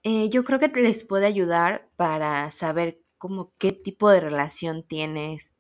Eh, 0.04 0.30
yo 0.30 0.44
creo 0.44 0.60
que 0.60 0.68
les 0.82 1.04
puede 1.04 1.26
ayudar 1.26 1.90
para 1.96 2.52
saber 2.52 3.02
como 3.18 3.54
qué 3.58 3.72
tipo 3.72 4.10
de 4.12 4.20
relación 4.20 4.84
tienes 4.84 5.56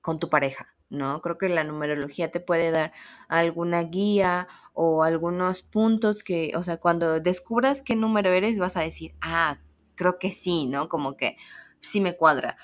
con 0.00 0.18
tu 0.18 0.28
pareja, 0.30 0.74
¿no? 0.90 1.20
Creo 1.20 1.38
que 1.38 1.48
la 1.48 1.64
numerología 1.64 2.32
te 2.32 2.40
puede 2.40 2.72
dar 2.72 2.92
alguna 3.28 3.84
guía 3.84 4.48
o 4.72 5.04
algunos 5.04 5.62
puntos 5.62 6.24
que, 6.24 6.52
o 6.56 6.64
sea, 6.64 6.78
cuando 6.78 7.20
descubras 7.20 7.82
qué 7.82 7.94
número 7.96 8.30
eres, 8.32 8.58
vas 8.58 8.76
a 8.76 8.82
decir, 8.82 9.14
ah, 9.20 9.60
creo 9.94 10.18
que 10.18 10.32
sí, 10.32 10.66
¿no? 10.66 10.88
Como 10.88 11.16
que 11.16 11.36
sí 11.80 12.00
me 12.00 12.16
cuadra. 12.16 12.56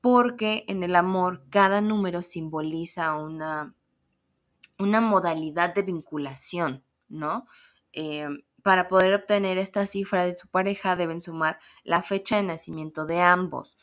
Porque 0.00 0.64
en 0.68 0.82
el 0.82 0.96
amor 0.96 1.44
cada 1.50 1.80
número 1.80 2.22
simboliza 2.22 3.14
una, 3.16 3.74
una 4.78 5.00
modalidad 5.00 5.74
de 5.74 5.82
vinculación, 5.82 6.84
¿no? 7.08 7.46
Eh, 7.92 8.28
para 8.62 8.88
poder 8.88 9.14
obtener 9.14 9.58
esta 9.58 9.86
cifra 9.86 10.24
de 10.24 10.36
su 10.36 10.48
pareja 10.48 10.96
deben 10.96 11.22
sumar 11.22 11.58
la 11.82 12.02
fecha 12.02 12.36
de 12.36 12.42
nacimiento 12.42 13.06
de 13.06 13.20
ambos. 13.20 13.76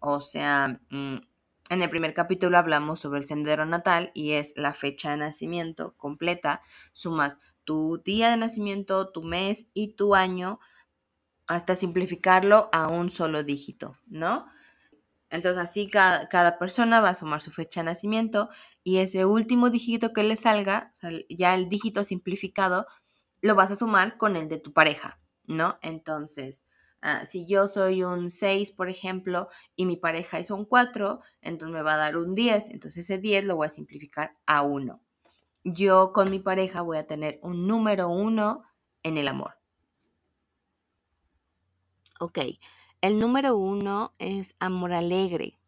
O 0.00 0.20
sea, 0.20 0.80
mm, 0.90 1.16
en 1.70 1.82
el 1.82 1.88
primer 1.88 2.14
capítulo 2.14 2.58
hablamos 2.58 3.00
sobre 3.00 3.20
el 3.20 3.26
sendero 3.26 3.64
natal 3.64 4.10
y 4.14 4.32
es 4.32 4.52
la 4.56 4.74
fecha 4.74 5.10
de 5.12 5.16
nacimiento 5.18 5.94
completa. 5.96 6.60
Sumas 6.92 7.38
tu 7.64 8.02
día 8.04 8.30
de 8.30 8.36
nacimiento, 8.36 9.10
tu 9.10 9.22
mes 9.22 9.68
y 9.72 9.94
tu 9.94 10.14
año 10.14 10.60
hasta 11.46 11.76
simplificarlo 11.76 12.68
a 12.72 12.88
un 12.88 13.10
solo 13.10 13.42
dígito, 13.42 13.96
¿no? 14.06 14.46
Entonces 15.34 15.60
así 15.60 15.88
cada, 15.88 16.28
cada, 16.28 16.58
persona 16.60 17.00
va 17.00 17.08
a 17.08 17.14
sumar 17.16 17.42
su 17.42 17.50
fecha 17.50 17.80
de 17.80 17.86
nacimiento 17.86 18.50
y 18.84 18.98
ese 18.98 19.24
último 19.24 19.68
dígito 19.68 20.12
que 20.12 20.22
le 20.22 20.36
salga, 20.36 20.92
ya 21.28 21.56
el 21.56 21.68
dígito 21.68 22.04
simplificado, 22.04 22.86
lo 23.42 23.56
vas 23.56 23.72
a 23.72 23.74
sumar 23.74 24.16
con 24.16 24.36
el 24.36 24.48
de 24.48 24.60
tu 24.60 24.72
pareja, 24.72 25.18
¿no? 25.44 25.76
Entonces, 25.82 26.68
ah, 27.02 27.26
si 27.26 27.46
yo 27.46 27.66
soy 27.66 28.04
un 28.04 28.30
6, 28.30 28.70
por 28.70 28.88
ejemplo, 28.88 29.48
y 29.74 29.86
mi 29.86 29.96
pareja 29.96 30.38
es 30.38 30.52
un 30.52 30.64
4, 30.64 31.20
entonces 31.40 31.74
me 31.74 31.82
va 31.82 31.94
a 31.94 31.98
dar 31.98 32.16
un 32.16 32.36
10, 32.36 32.70
entonces 32.70 33.10
ese 33.10 33.18
10 33.18 33.42
lo 33.44 33.56
voy 33.56 33.66
a 33.66 33.70
simplificar 33.70 34.36
a 34.46 34.62
1. 34.62 35.02
Yo 35.64 36.12
con 36.12 36.30
mi 36.30 36.38
pareja 36.38 36.82
voy 36.82 36.98
a 36.98 37.08
tener 37.08 37.40
un 37.42 37.66
número 37.66 38.08
1 38.08 38.62
en 39.02 39.18
el 39.18 39.26
amor. 39.26 39.58
Ok, 42.20 42.38
el 43.04 43.18
número 43.18 43.54
1 43.58 44.14
es 44.18 44.54
amor 44.60 44.94
alegre. 44.94 45.58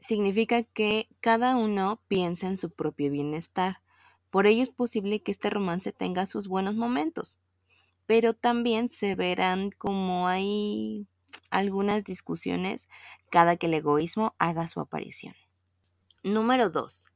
Significa 0.00 0.64
que 0.64 1.08
cada 1.20 1.54
uno 1.54 2.00
piensa 2.08 2.48
en 2.48 2.56
su 2.56 2.70
propio 2.70 3.08
bienestar 3.12 3.82
por 4.30 4.48
ello 4.48 4.64
es 4.64 4.70
posible 4.70 5.22
que 5.22 5.30
este 5.30 5.48
romance 5.48 5.92
tenga 5.92 6.26
sus 6.26 6.48
buenos 6.48 6.74
momentos, 6.74 7.38
pero 8.04 8.34
también 8.34 8.90
se 8.90 9.14
verán 9.14 9.70
como 9.70 10.26
hay 10.26 11.06
algunas 11.50 12.02
discusiones 12.02 12.88
cada 13.30 13.56
que 13.56 13.66
el 13.66 13.74
egoísmo 13.74 14.34
haga 14.38 14.66
su 14.66 14.80
aparición. 14.80 15.36
Número 16.24 16.68
2. 16.68 17.06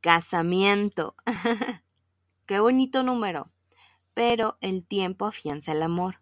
Casamiento. 0.00 1.14
Qué 2.46 2.60
bonito 2.60 3.02
número. 3.02 3.50
Pero 4.14 4.56
el 4.62 4.86
tiempo 4.86 5.26
afianza 5.26 5.72
el 5.72 5.82
amor 5.82 6.16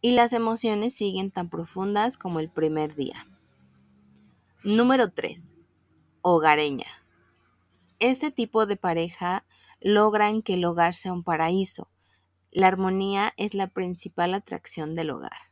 y 0.00 0.12
las 0.12 0.32
emociones 0.32 0.94
siguen 0.94 1.30
tan 1.30 1.48
profundas 1.48 2.16
como 2.16 2.40
el 2.40 2.48
primer 2.50 2.94
día. 2.94 3.26
Número 4.62 5.10
3. 5.10 5.54
Hogareña. 6.22 6.86
Este 7.98 8.30
tipo 8.30 8.66
de 8.66 8.76
pareja 8.76 9.44
logran 9.80 10.42
que 10.42 10.54
el 10.54 10.64
hogar 10.64 10.94
sea 10.94 11.12
un 11.12 11.22
paraíso. 11.22 11.90
La 12.50 12.66
armonía 12.66 13.32
es 13.36 13.54
la 13.54 13.68
principal 13.68 14.34
atracción 14.34 14.94
del 14.94 15.10
hogar. 15.10 15.50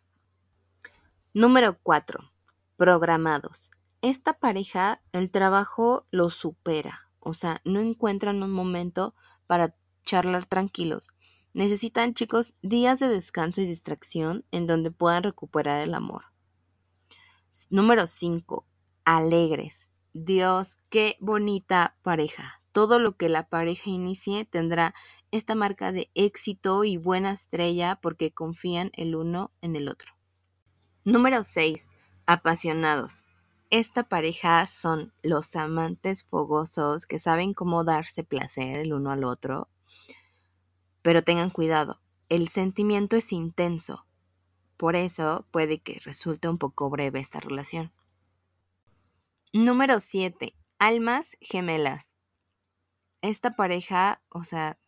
Número 1.34 1.78
4. 1.82 2.32
Programados. 2.76 3.70
Esta 4.00 4.32
pareja, 4.32 5.00
el 5.12 5.30
trabajo 5.30 6.06
lo 6.10 6.30
supera, 6.30 7.10
o 7.20 7.34
sea, 7.34 7.60
no 7.64 7.80
encuentran 7.80 8.42
un 8.42 8.50
momento 8.50 9.14
para 9.46 9.74
charlar 10.04 10.46
tranquilos. 10.46 11.08
Necesitan, 11.54 12.14
chicos, 12.14 12.54
días 12.62 13.00
de 13.00 13.08
descanso 13.08 13.60
y 13.60 13.66
distracción 13.66 14.44
en 14.50 14.66
donde 14.66 14.90
puedan 14.90 15.22
recuperar 15.22 15.80
el 15.80 15.94
amor. 15.94 16.24
Número 17.70 18.06
5. 18.06 18.66
Alegres. 19.04 19.88
Dios, 20.12 20.76
qué 20.90 21.16
bonita 21.20 21.96
pareja 22.02 22.58
todo 22.78 23.00
lo 23.00 23.16
que 23.16 23.28
la 23.28 23.48
pareja 23.48 23.90
inicie 23.90 24.44
tendrá 24.44 24.94
esta 25.32 25.56
marca 25.56 25.90
de 25.90 26.12
éxito 26.14 26.84
y 26.84 26.96
buena 26.96 27.32
estrella 27.32 27.98
porque 28.00 28.30
confían 28.30 28.92
el 28.94 29.16
uno 29.16 29.50
en 29.62 29.74
el 29.74 29.88
otro. 29.88 30.12
Número 31.04 31.42
6. 31.42 31.90
Apasionados. 32.26 33.24
Esta 33.70 34.04
pareja 34.04 34.64
son 34.66 35.12
los 35.24 35.56
amantes 35.56 36.22
fogosos 36.22 37.06
que 37.06 37.18
saben 37.18 37.52
cómo 37.52 37.82
darse 37.82 38.22
placer 38.22 38.78
el 38.78 38.92
uno 38.92 39.10
al 39.10 39.24
otro. 39.24 39.68
Pero 41.08 41.24
tengan 41.24 41.48
cuidado, 41.48 42.02
el 42.28 42.48
sentimiento 42.48 43.16
es 43.16 43.32
intenso. 43.32 44.04
Por 44.76 44.94
eso 44.94 45.46
puede 45.50 45.80
que 45.80 46.00
resulte 46.00 46.50
un 46.50 46.58
poco 46.58 46.90
breve 46.90 47.18
esta 47.18 47.40
relación. 47.40 47.94
Número 49.54 50.00
7. 50.00 50.54
Almas 50.78 51.38
gemelas. 51.40 52.14
Esta 53.22 53.56
pareja, 53.56 54.22
o 54.28 54.44
sea, 54.44 54.78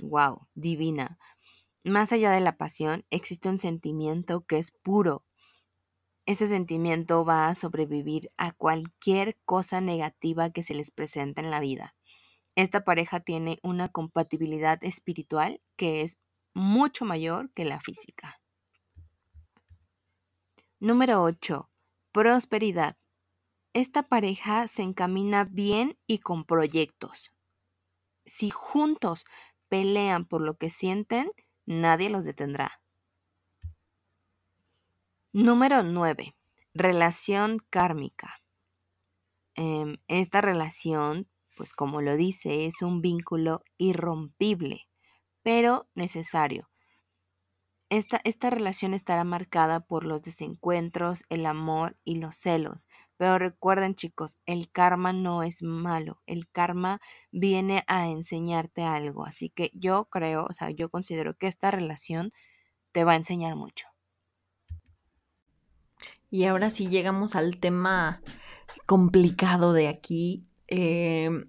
wow, 0.00 0.46
divina. 0.54 1.18
Más 1.82 2.12
allá 2.12 2.30
de 2.30 2.42
la 2.42 2.56
pasión, 2.56 3.04
existe 3.10 3.48
un 3.48 3.58
sentimiento 3.58 4.46
que 4.46 4.58
es 4.58 4.70
puro. 4.70 5.24
Este 6.26 6.46
sentimiento 6.46 7.24
va 7.24 7.48
a 7.48 7.56
sobrevivir 7.56 8.30
a 8.36 8.52
cualquier 8.52 9.36
cosa 9.44 9.80
negativa 9.80 10.50
que 10.50 10.62
se 10.62 10.74
les 10.74 10.92
presente 10.92 11.40
en 11.40 11.50
la 11.50 11.58
vida. 11.58 11.96
Esta 12.56 12.84
pareja 12.84 13.20
tiene 13.20 13.60
una 13.62 13.88
compatibilidad 13.88 14.82
espiritual 14.82 15.60
que 15.76 16.02
es 16.02 16.18
mucho 16.52 17.04
mayor 17.04 17.50
que 17.52 17.64
la 17.64 17.78
física. 17.78 18.40
Número 20.80 21.22
8. 21.22 21.70
Prosperidad. 22.10 22.96
Esta 23.72 24.02
pareja 24.02 24.66
se 24.66 24.82
encamina 24.82 25.44
bien 25.44 25.96
y 26.06 26.18
con 26.18 26.44
proyectos 26.44 27.30
si 28.26 28.50
juntos 28.50 29.24
pelean 29.68 30.26
por 30.26 30.42
lo 30.42 30.58
que 30.58 30.68
sienten, 30.68 31.30
nadie 31.64 32.10
los 32.10 32.24
detendrá. 32.24 32.82
Número 35.32 35.82
9. 35.82 36.36
Relación 36.74 37.58
kármica. 37.70 38.42
Em, 39.54 39.98
esta 40.08 40.40
relación, 40.40 41.28
pues 41.56 41.72
como 41.72 42.00
lo 42.02 42.16
dice, 42.16 42.66
es 42.66 42.82
un 42.82 43.00
vínculo 43.00 43.64
irrompible, 43.78 44.86
pero 45.42 45.88
necesario. 45.94 46.68
Esta, 47.88 48.20
esta 48.24 48.50
relación 48.50 48.94
estará 48.94 49.24
marcada 49.24 49.80
por 49.80 50.04
los 50.04 50.22
desencuentros, 50.22 51.24
el 51.28 51.46
amor 51.46 51.96
y 52.04 52.16
los 52.16 52.36
celos, 52.36 52.88
pero 53.16 53.38
recuerden 53.38 53.94
chicos, 53.94 54.38
el 54.44 54.70
karma 54.70 55.12
no 55.12 55.42
es 55.42 55.62
malo, 55.62 56.20
el 56.26 56.48
karma 56.48 57.00
viene 57.30 57.84
a 57.86 58.08
enseñarte 58.08 58.82
algo, 58.82 59.24
así 59.24 59.50
que 59.50 59.70
yo 59.72 60.06
creo, 60.06 60.46
o 60.50 60.52
sea, 60.52 60.70
yo 60.70 60.90
considero 60.90 61.36
que 61.36 61.46
esta 61.46 61.70
relación 61.70 62.32
te 62.92 63.04
va 63.04 63.12
a 63.12 63.16
enseñar 63.16 63.56
mucho. 63.56 63.86
Y 66.28 66.44
ahora 66.44 66.70
sí 66.70 66.88
llegamos 66.88 67.36
al 67.36 67.58
tema 67.58 68.20
complicado 68.86 69.72
de 69.72 69.88
aquí. 69.88 70.46
Em, 70.68 71.48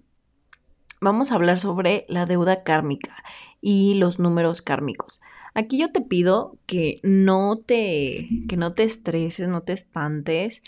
vamos 1.00 1.30
a 1.30 1.34
hablar 1.34 1.60
sobre 1.60 2.04
la 2.08 2.26
deuda 2.26 2.62
kármica 2.62 3.16
y 3.60 3.94
los 3.94 4.18
números 4.18 4.62
kármicos. 4.62 5.20
Aquí 5.54 5.78
yo 5.78 5.92
te 5.92 6.00
pido 6.00 6.56
que 6.66 7.00
no 7.02 7.58
te, 7.58 8.28
que 8.48 8.56
no 8.56 8.74
te 8.74 8.84
estreses, 8.84 9.48
no 9.48 9.62
te 9.62 9.72
espantes 9.72 10.62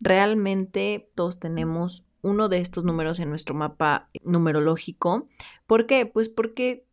realmente 0.00 1.10
todos 1.14 1.38
tenemos 1.38 2.04
uno 2.22 2.48
de 2.48 2.58
estos 2.58 2.84
números 2.84 3.18
en 3.20 3.30
nuestro 3.30 3.54
mapa 3.54 4.08
numerológico. 4.24 5.28
¿Por 5.66 5.86
qué? 5.86 6.06
Pues 6.06 6.28
porque 6.28 6.84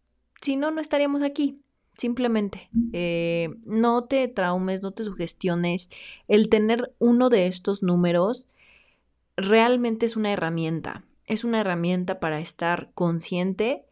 si 0.41 0.55
no, 0.55 0.71
no 0.71 0.81
estaríamos 0.81 1.21
aquí. 1.21 1.59
Simplemente, 1.93 2.69
eh, 2.91 3.49
no 3.65 4.05
te 4.05 4.27
traumes, 4.27 4.81
no 4.81 4.91
te 4.91 5.03
sugestiones. 5.03 5.89
El 6.27 6.49
tener 6.49 6.91
uno 6.97 7.29
de 7.29 7.45
estos 7.45 7.83
números 7.83 8.47
realmente 9.37 10.05
es 10.05 10.15
una 10.15 10.31
herramienta. 10.31 11.03
Es 11.25 11.43
una 11.43 11.61
herramienta 11.61 12.19
para 12.19 12.39
estar 12.39 12.91
consciente 12.93 13.85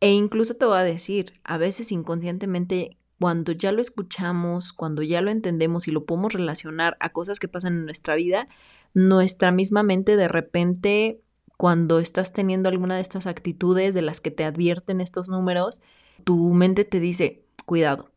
e 0.00 0.12
incluso 0.12 0.54
te 0.54 0.64
voy 0.64 0.78
a 0.78 0.82
decir, 0.82 1.40
a 1.44 1.58
veces 1.58 1.90
inconscientemente 1.90 2.96
cuando 3.18 3.52
ya 3.52 3.72
lo 3.72 3.80
escuchamos, 3.80 4.72
cuando 4.72 5.02
ya 5.02 5.20
lo 5.20 5.30
entendemos 5.30 5.88
y 5.88 5.90
lo 5.90 6.04
podemos 6.04 6.32
relacionar 6.32 6.96
a 7.00 7.10
cosas 7.10 7.40
que 7.40 7.48
pasan 7.48 7.78
en 7.78 7.84
nuestra 7.84 8.14
vida, 8.14 8.48
nuestra 8.94 9.50
misma 9.50 9.82
mente 9.82 10.16
de 10.16 10.28
repente, 10.28 11.20
cuando 11.56 11.98
estás 11.98 12.32
teniendo 12.32 12.68
alguna 12.68 12.94
de 12.94 13.00
estas 13.02 13.26
actitudes 13.26 13.92
de 13.94 14.02
las 14.02 14.20
que 14.20 14.30
te 14.30 14.44
advierten 14.44 15.00
estos 15.00 15.28
números, 15.28 15.82
tu 16.22 16.54
mente 16.54 16.84
te 16.84 17.00
dice, 17.00 17.44
cuidado, 17.66 18.12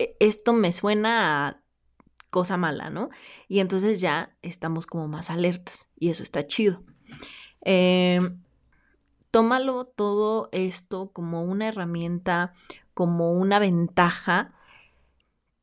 e-, 0.00 0.16
esto 0.18 0.52
me 0.52 0.72
suena 0.72 1.46
a 1.46 1.61
cosa 2.32 2.56
mala, 2.56 2.88
¿no? 2.88 3.10
Y 3.46 3.60
entonces 3.60 4.00
ya 4.00 4.34
estamos 4.40 4.86
como 4.86 5.06
más 5.06 5.28
alertas 5.28 5.90
y 5.96 6.08
eso 6.08 6.22
está 6.22 6.46
chido. 6.46 6.82
Em, 7.60 8.42
tómalo 9.30 9.84
todo 9.84 10.48
esto 10.50 11.12
como 11.12 11.44
una 11.44 11.68
herramienta, 11.68 12.54
como 12.94 13.32
una 13.32 13.58
ventaja. 13.58 14.54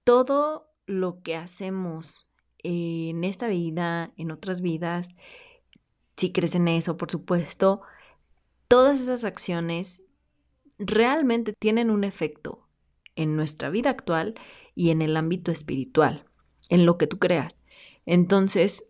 Todo 0.03 0.71
lo 0.85 1.23
que 1.23 1.35
hacemos 1.35 2.27
en 2.59 3.23
esta 3.23 3.47
vida, 3.47 4.13
en 4.15 4.29
otras 4.29 4.61
vidas, 4.61 5.15
si 6.17 6.31
crees 6.31 6.53
en 6.53 6.67
eso, 6.67 6.97
por 6.97 7.09
supuesto, 7.09 7.81
todas 8.67 8.99
esas 8.99 9.23
acciones 9.23 10.03
realmente 10.77 11.53
tienen 11.57 11.89
un 11.89 12.03
efecto 12.03 12.67
en 13.15 13.35
nuestra 13.35 13.71
vida 13.71 13.89
actual 13.89 14.35
y 14.75 14.91
en 14.91 15.01
el 15.01 15.17
ámbito 15.17 15.51
espiritual, 15.51 16.28
en 16.69 16.85
lo 16.85 16.97
que 16.97 17.07
tú 17.07 17.19
creas. 17.19 17.57
Entonces, 18.05 18.87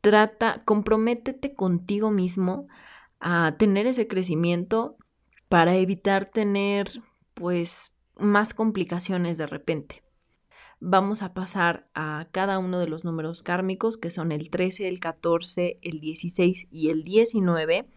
trata, 0.00 0.62
comprométete 0.64 1.54
contigo 1.54 2.10
mismo 2.10 2.68
a 3.20 3.56
tener 3.58 3.86
ese 3.86 4.06
crecimiento 4.06 4.96
para 5.48 5.76
evitar 5.76 6.30
tener, 6.30 7.02
pues, 7.34 7.92
más 8.16 8.54
complicaciones 8.54 9.38
de 9.38 9.46
repente. 9.46 10.02
Vamos 10.80 11.22
a 11.22 11.32
pasar 11.32 11.88
a 11.94 12.28
cada 12.32 12.58
uno 12.58 12.78
de 12.78 12.88
los 12.88 13.04
números 13.04 13.42
kármicos, 13.42 13.96
que 13.96 14.10
son 14.10 14.32
el 14.32 14.50
13, 14.50 14.88
el 14.88 15.00
14, 15.00 15.78
el 15.80 16.00
16 16.00 16.68
y 16.70 16.90
el 16.90 17.04
19. 17.04 17.88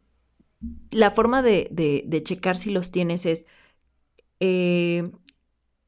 La 0.91 1.11
forma 1.11 1.41
de, 1.41 1.67
de 1.71 2.23
checar 2.23 2.57
si 2.57 2.71
los 2.71 2.91
tienes 2.91 3.25
es 3.25 3.47
eh, 4.39 5.11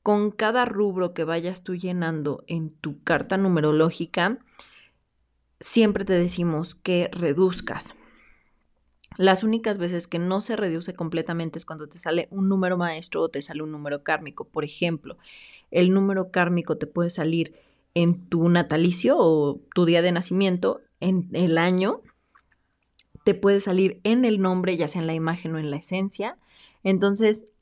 con 0.03 0.31
cada 0.31 0.65
rubro 0.65 1.13
que 1.13 1.23
vayas 1.23 1.63
tú 1.63 1.75
llenando 1.75 2.43
en 2.47 2.71
tu 2.71 3.03
carta 3.03 3.37
numerológica, 3.37 4.39
siempre 5.59 6.05
te 6.05 6.13
decimos 6.13 6.75
que 6.75 7.09
reduzcas. 7.11 7.95
Las 9.17 9.43
únicas 9.43 9.77
veces 9.77 10.07
que 10.07 10.17
no 10.17 10.41
se 10.41 10.55
reduce 10.55 10.93
completamente 10.93 11.59
es 11.59 11.65
cuando 11.65 11.89
te 11.89 11.99
sale 11.99 12.29
un 12.31 12.47
número 12.47 12.77
maestro 12.77 13.21
o 13.21 13.29
te 13.29 13.41
sale 13.41 13.61
un 13.61 13.71
número 13.71 14.01
kármico. 14.01 14.45
Por 14.45 14.63
ejemplo, 14.63 15.17
el 15.71 15.93
número 15.93 16.31
kármico 16.31 16.77
te 16.77 16.87
puede 16.87 17.09
salir 17.09 17.53
en 17.95 18.27
tu 18.29 18.47
natalicio 18.47 19.17
o 19.17 19.59
tu 19.75 19.85
día 19.85 20.01
de 20.01 20.13
nacimiento, 20.13 20.81
en 21.01 21.29
el 21.33 21.57
año, 21.57 22.01
te 23.25 23.33
puede 23.33 23.61
salir 23.61 23.99
en 24.03 24.25
el 24.25 24.39
nombre, 24.39 24.77
ya 24.77 24.87
sea 24.87 25.01
en 25.01 25.07
la 25.07 25.13
imagen 25.13 25.53
o 25.55 25.59
en 25.59 25.69
la 25.69 25.77
esencia. 25.77 26.37
Entonces, 26.83 27.53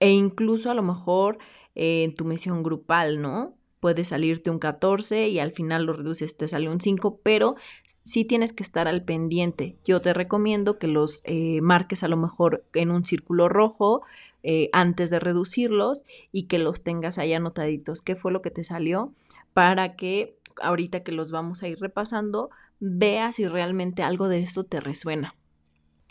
e 0.00 0.10
incluso 0.10 0.70
a 0.70 0.74
lo 0.74 0.82
mejor 0.82 1.38
eh, 1.74 2.04
en 2.04 2.14
tu 2.14 2.24
misión 2.24 2.62
grupal, 2.62 3.20
¿no? 3.20 3.54
Puede 3.80 4.04
salirte 4.04 4.50
un 4.50 4.60
14 4.60 5.28
y 5.28 5.40
al 5.40 5.50
final 5.52 5.84
lo 5.84 5.92
reduces, 5.92 6.36
te 6.36 6.46
sale 6.46 6.68
un 6.68 6.80
5, 6.80 7.20
pero 7.22 7.56
sí 7.86 8.24
tienes 8.24 8.52
que 8.52 8.62
estar 8.62 8.86
al 8.86 9.02
pendiente. 9.02 9.76
Yo 9.84 10.00
te 10.00 10.14
recomiendo 10.14 10.78
que 10.78 10.86
los 10.86 11.20
eh, 11.24 11.60
marques 11.62 12.04
a 12.04 12.08
lo 12.08 12.16
mejor 12.16 12.64
en 12.74 12.92
un 12.92 13.04
círculo 13.04 13.48
rojo 13.48 14.02
eh, 14.44 14.70
antes 14.72 15.10
de 15.10 15.18
reducirlos 15.18 16.04
y 16.30 16.44
que 16.44 16.58
los 16.58 16.84
tengas 16.84 17.18
ahí 17.18 17.32
anotaditos. 17.32 18.02
¿Qué 18.02 18.14
fue 18.14 18.30
lo 18.30 18.40
que 18.40 18.50
te 18.50 18.62
salió? 18.62 19.12
Para 19.52 19.96
que 19.96 20.36
ahorita 20.60 21.02
que 21.02 21.12
los 21.12 21.30
vamos 21.30 21.62
a 21.62 21.68
ir 21.68 21.80
repasando, 21.80 22.50
veas 22.80 23.36
si 23.36 23.46
realmente 23.46 24.02
algo 24.02 24.28
de 24.28 24.40
esto 24.40 24.64
te 24.64 24.80
resuena. 24.80 25.34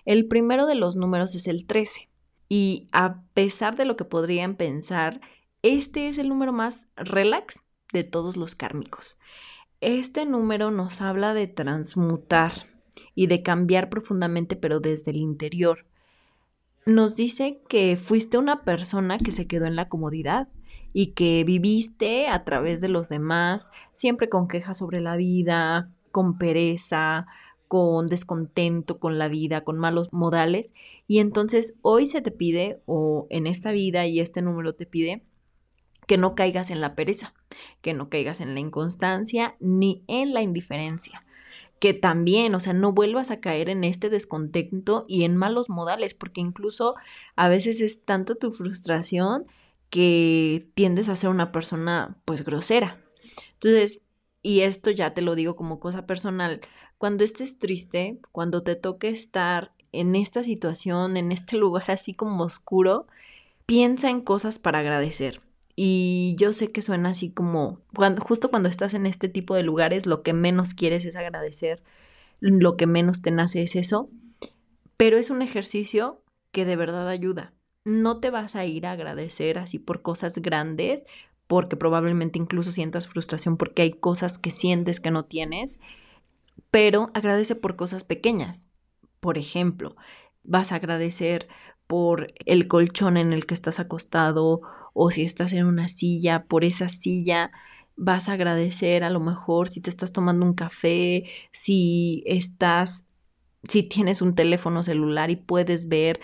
El 0.06 0.28
primero 0.28 0.66
de 0.66 0.76
los 0.76 0.96
números 0.96 1.36
es 1.36 1.48
el 1.48 1.66
13. 1.66 2.10
Y 2.50 2.88
a 2.92 3.22
pesar 3.34 3.76
de 3.76 3.86
lo 3.86 3.96
que 3.96 4.06
podrían 4.06 4.56
pensar, 4.56 5.22
este 5.64 6.10
es 6.10 6.18
el 6.18 6.30
número 6.30 6.54
más 6.54 6.92
relax 6.96 7.62
de 7.94 8.04
todos 8.04 8.38
los 8.38 8.56
kármicos. 8.56 9.18
Este 9.80 10.26
número 10.26 10.72
nos 10.72 11.02
habla 11.02 11.34
de 11.34 11.48
transmutar 11.48 12.68
y 13.16 13.28
de 13.28 13.42
cambiar 13.42 13.90
profundamente, 13.90 14.56
pero 14.56 14.80
desde 14.80 15.12
el 15.12 15.18
interior. 15.18 15.86
Nos 16.86 17.16
dice 17.16 17.62
que 17.70 17.98
fuiste 17.98 18.38
una 18.38 18.64
persona 18.64 19.18
que 19.18 19.32
se 19.32 19.48
quedó 19.48 19.66
en 19.66 19.76
la 19.76 19.90
comodidad 19.90 20.50
y 20.94 21.14
que 21.14 21.44
viviste 21.44 22.28
a 22.28 22.44
través 22.44 22.82
de 22.82 22.90
los 22.90 23.10
demás, 23.10 23.70
siempre 23.92 24.30
con 24.30 24.48
quejas 24.48 24.78
sobre 24.78 25.00
la 25.00 25.16
vida, 25.16 25.90
con 26.12 26.38
pereza, 26.38 27.28
con 27.68 28.08
descontento 28.08 29.00
con 29.00 29.18
la 29.18 29.30
vida, 29.30 29.64
con 29.64 29.80
malos 29.80 30.12
modales. 30.12 30.74
Y 31.08 31.20
entonces 31.20 31.80
hoy 31.82 32.06
se 32.06 32.22
te 32.22 32.32
pide, 32.32 32.82
o 32.86 33.28
en 33.30 33.48
esta 33.48 33.72
vida 33.72 34.06
y 34.08 34.20
este 34.20 34.42
número 34.42 34.76
te 34.76 34.86
pide, 34.86 35.24
que 36.12 36.18
no 36.18 36.36
caigas 36.36 36.72
en 36.72 36.82
la 36.82 36.94
pereza, 36.94 37.34
que 37.82 37.94
no 37.94 38.10
caigas 38.10 38.42
en 38.42 38.54
la 38.54 38.60
inconstancia 38.60 39.56
ni 39.62 40.04
en 40.08 40.34
la 40.34 40.42
indiferencia. 40.42 41.24
Que 41.80 41.94
también, 41.94 42.54
o 42.54 42.60
sea, 42.60 42.74
no 42.74 42.92
vuelvas 42.92 43.32
a 43.32 43.40
caer 43.40 43.70
en 43.70 43.86
este 43.86 44.10
descontento 44.10 45.06
y 45.08 45.24
en 45.24 45.38
malos 45.38 45.70
modales, 45.70 46.14
porque 46.14 46.42
incluso 46.42 46.96
a 47.38 47.48
veces 47.48 47.80
es 47.80 48.04
tanta 48.04 48.36
tu 48.36 48.52
frustración 48.52 49.46
que 49.90 50.68
tiendes 50.74 51.08
a 51.08 51.16
ser 51.16 51.30
una 51.30 51.54
persona 51.54 52.18
pues 52.26 52.44
grosera. 52.44 53.00
Entonces, 53.54 54.04
y 54.44 54.64
esto 54.64 54.92
ya 54.92 55.14
te 55.14 55.22
lo 55.22 55.36
digo 55.36 55.56
como 55.56 55.80
cosa 55.80 56.06
personal, 56.06 56.60
cuando 56.98 57.24
estés 57.24 57.58
triste, 57.58 58.20
cuando 58.34 58.64
te 58.64 58.76
toque 58.76 59.08
estar 59.08 59.72
en 59.94 60.18
esta 60.18 60.44
situación, 60.44 61.16
en 61.16 61.32
este 61.32 61.56
lugar 61.64 61.90
así 61.90 62.14
como 62.14 62.44
oscuro, 62.44 63.08
piensa 63.66 64.10
en 64.10 64.20
cosas 64.20 64.60
para 64.60 64.80
agradecer. 64.80 65.40
Y 65.84 66.36
yo 66.38 66.54
sé 66.54 66.72
que 66.72 66.84
suena 66.84 67.10
así 67.10 67.32
como, 67.32 67.80
cuando, 67.96 68.22
justo 68.22 68.52
cuando 68.52 68.70
estás 68.70 68.94
en 68.94 69.08
este 69.08 69.30
tipo 69.30 69.56
de 69.56 69.64
lugares, 69.64 70.06
lo 70.06 70.22
que 70.22 70.32
menos 70.32 70.76
quieres 70.76 71.06
es 71.06 71.16
agradecer, 71.16 71.82
lo 72.40 72.78
que 72.78 72.86
menos 72.86 73.24
te 73.24 73.32
nace 73.32 73.64
es 73.64 73.76
eso, 73.76 74.12
pero 74.96 75.18
es 75.18 75.32
un 75.32 75.42
ejercicio 75.42 76.22
que 76.52 76.66
de 76.66 76.76
verdad 76.76 77.10
ayuda. 77.10 77.56
No 77.84 78.20
te 78.20 78.30
vas 78.30 78.56
a 78.56 78.64
ir 78.64 78.86
a 78.86 78.92
agradecer 78.92 79.58
así 79.58 79.80
por 79.80 80.04
cosas 80.04 80.38
grandes, 80.38 81.08
porque 81.48 81.78
probablemente 81.78 82.38
incluso 82.38 82.72
sientas 82.72 83.08
frustración 83.08 83.58
porque 83.58 83.82
hay 83.82 83.92
cosas 83.94 84.38
que 84.38 84.52
sientes 84.52 85.00
que 85.00 85.10
no 85.10 85.26
tienes, 85.26 85.80
pero 86.70 87.10
agradece 87.16 87.56
por 87.56 87.76
cosas 87.76 88.04
pequeñas. 88.04 88.68
Por 89.20 89.40
ejemplo, 89.40 89.96
vas 90.44 90.74
a 90.74 90.76
agradecer 90.76 91.48
por 91.92 92.34
el 92.46 92.70
colchón 92.70 93.18
en 93.18 93.34
el 93.34 93.46
que 93.46 93.54
estás 93.54 93.82
acostado 93.82 94.62
o 94.94 95.12
si 95.12 95.24
estás 95.24 95.52
en 95.52 95.66
una 95.66 95.90
silla, 95.90 96.46
por 96.46 96.64
esa 96.64 96.88
silla. 96.88 97.52
Vas 97.98 98.30
a 98.30 98.34
agradecer 98.34 99.04
a 99.04 99.10
lo 99.10 99.20
mejor 99.20 99.68
si 99.68 99.82
te 99.82 99.90
estás 99.90 100.14
tomando 100.14 100.46
un 100.46 100.54
café, 100.54 101.26
si 101.52 102.24
estás, 102.26 103.10
si 103.68 103.84
tienes 103.84 104.22
un 104.22 104.36
teléfono 104.36 104.84
celular 104.84 105.32
y 105.32 105.36
puedes 105.36 105.90
ver, 105.90 106.22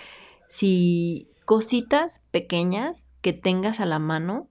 si 0.48 1.32
cositas 1.44 2.26
pequeñas 2.32 3.12
que 3.20 3.34
tengas 3.34 3.82
a 3.82 3.86
la 3.86 4.00
mano 4.00 4.48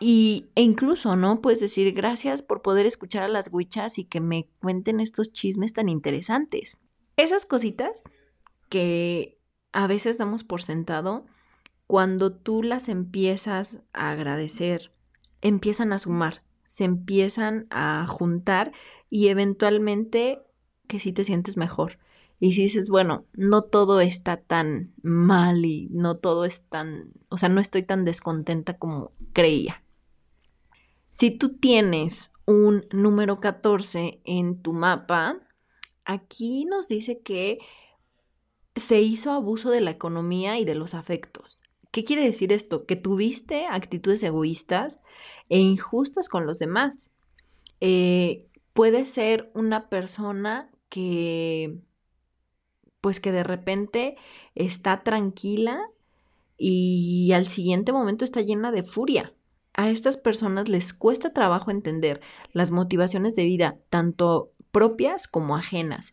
y, 0.00 0.46
e 0.54 0.62
incluso, 0.62 1.14
¿no? 1.14 1.42
Puedes 1.42 1.60
decir 1.60 1.92
gracias 1.92 2.40
por 2.40 2.62
poder 2.62 2.86
escuchar 2.86 3.24
a 3.24 3.28
las 3.28 3.52
huichas 3.52 3.98
y 3.98 4.06
que 4.06 4.22
me 4.22 4.48
cuenten 4.62 4.98
estos 4.98 5.30
chismes 5.30 5.74
tan 5.74 5.90
interesantes. 5.90 6.80
Esas 7.18 7.44
cositas 7.44 8.04
que 8.70 9.38
a 9.72 9.86
veces 9.86 10.16
damos 10.16 10.42
por 10.44 10.62
sentado, 10.62 11.26
cuando 11.86 12.32
tú 12.32 12.62
las 12.62 12.88
empiezas 12.88 13.82
a 13.92 14.10
agradecer, 14.10 14.92
empiezan 15.42 15.92
a 15.92 15.98
sumar, 15.98 16.42
se 16.64 16.84
empiezan 16.84 17.66
a 17.70 18.06
juntar 18.08 18.72
y 19.10 19.28
eventualmente 19.28 20.42
que 20.86 21.00
sí 21.00 21.12
te 21.12 21.24
sientes 21.24 21.56
mejor. 21.56 21.98
Y 22.38 22.52
si 22.52 22.62
dices, 22.62 22.88
bueno, 22.88 23.26
no 23.34 23.62
todo 23.62 24.00
está 24.00 24.38
tan 24.38 24.94
mal 25.02 25.64
y 25.64 25.88
no 25.90 26.16
todo 26.16 26.46
es 26.46 26.62
tan, 26.62 27.12
o 27.28 27.36
sea, 27.36 27.50
no 27.50 27.60
estoy 27.60 27.82
tan 27.82 28.04
descontenta 28.04 28.78
como 28.78 29.12
creía. 29.32 29.82
Si 31.10 31.30
tú 31.30 31.56
tienes 31.58 32.30
un 32.46 32.86
número 32.92 33.40
14 33.40 34.20
en 34.24 34.62
tu 34.62 34.72
mapa, 34.72 35.38
aquí 36.04 36.64
nos 36.64 36.88
dice 36.88 37.20
que 37.20 37.58
se 38.76 39.00
hizo 39.00 39.32
abuso 39.32 39.70
de 39.70 39.80
la 39.80 39.90
economía 39.90 40.58
y 40.58 40.64
de 40.64 40.74
los 40.74 40.94
afectos. 40.94 41.58
¿Qué 41.90 42.04
quiere 42.04 42.22
decir 42.22 42.52
esto? 42.52 42.86
Que 42.86 42.96
tuviste 42.96 43.66
actitudes 43.66 44.22
egoístas 44.22 45.02
e 45.48 45.58
injustas 45.58 46.28
con 46.28 46.46
los 46.46 46.58
demás. 46.58 47.10
Eh, 47.80 48.46
puede 48.72 49.06
ser 49.06 49.50
una 49.54 49.88
persona 49.88 50.70
que, 50.88 51.78
pues 53.00 53.18
que 53.20 53.32
de 53.32 53.42
repente 53.42 54.16
está 54.54 55.02
tranquila 55.02 55.80
y 56.56 57.32
al 57.32 57.48
siguiente 57.48 57.92
momento 57.92 58.24
está 58.24 58.40
llena 58.42 58.70
de 58.70 58.82
furia 58.82 59.32
a 59.74 59.90
estas 59.90 60.16
personas 60.16 60.68
les 60.68 60.92
cuesta 60.92 61.32
trabajo 61.32 61.70
entender 61.70 62.20
las 62.52 62.70
motivaciones 62.70 63.34
de 63.34 63.44
vida, 63.44 63.78
tanto 63.88 64.52
propias 64.72 65.26
como 65.26 65.56
ajenas. 65.56 66.12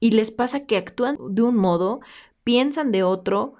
Y 0.00 0.12
les 0.12 0.30
pasa 0.30 0.66
que 0.66 0.76
actúan 0.76 1.16
de 1.30 1.42
un 1.42 1.56
modo, 1.56 2.00
piensan 2.44 2.92
de 2.92 3.02
otro 3.02 3.54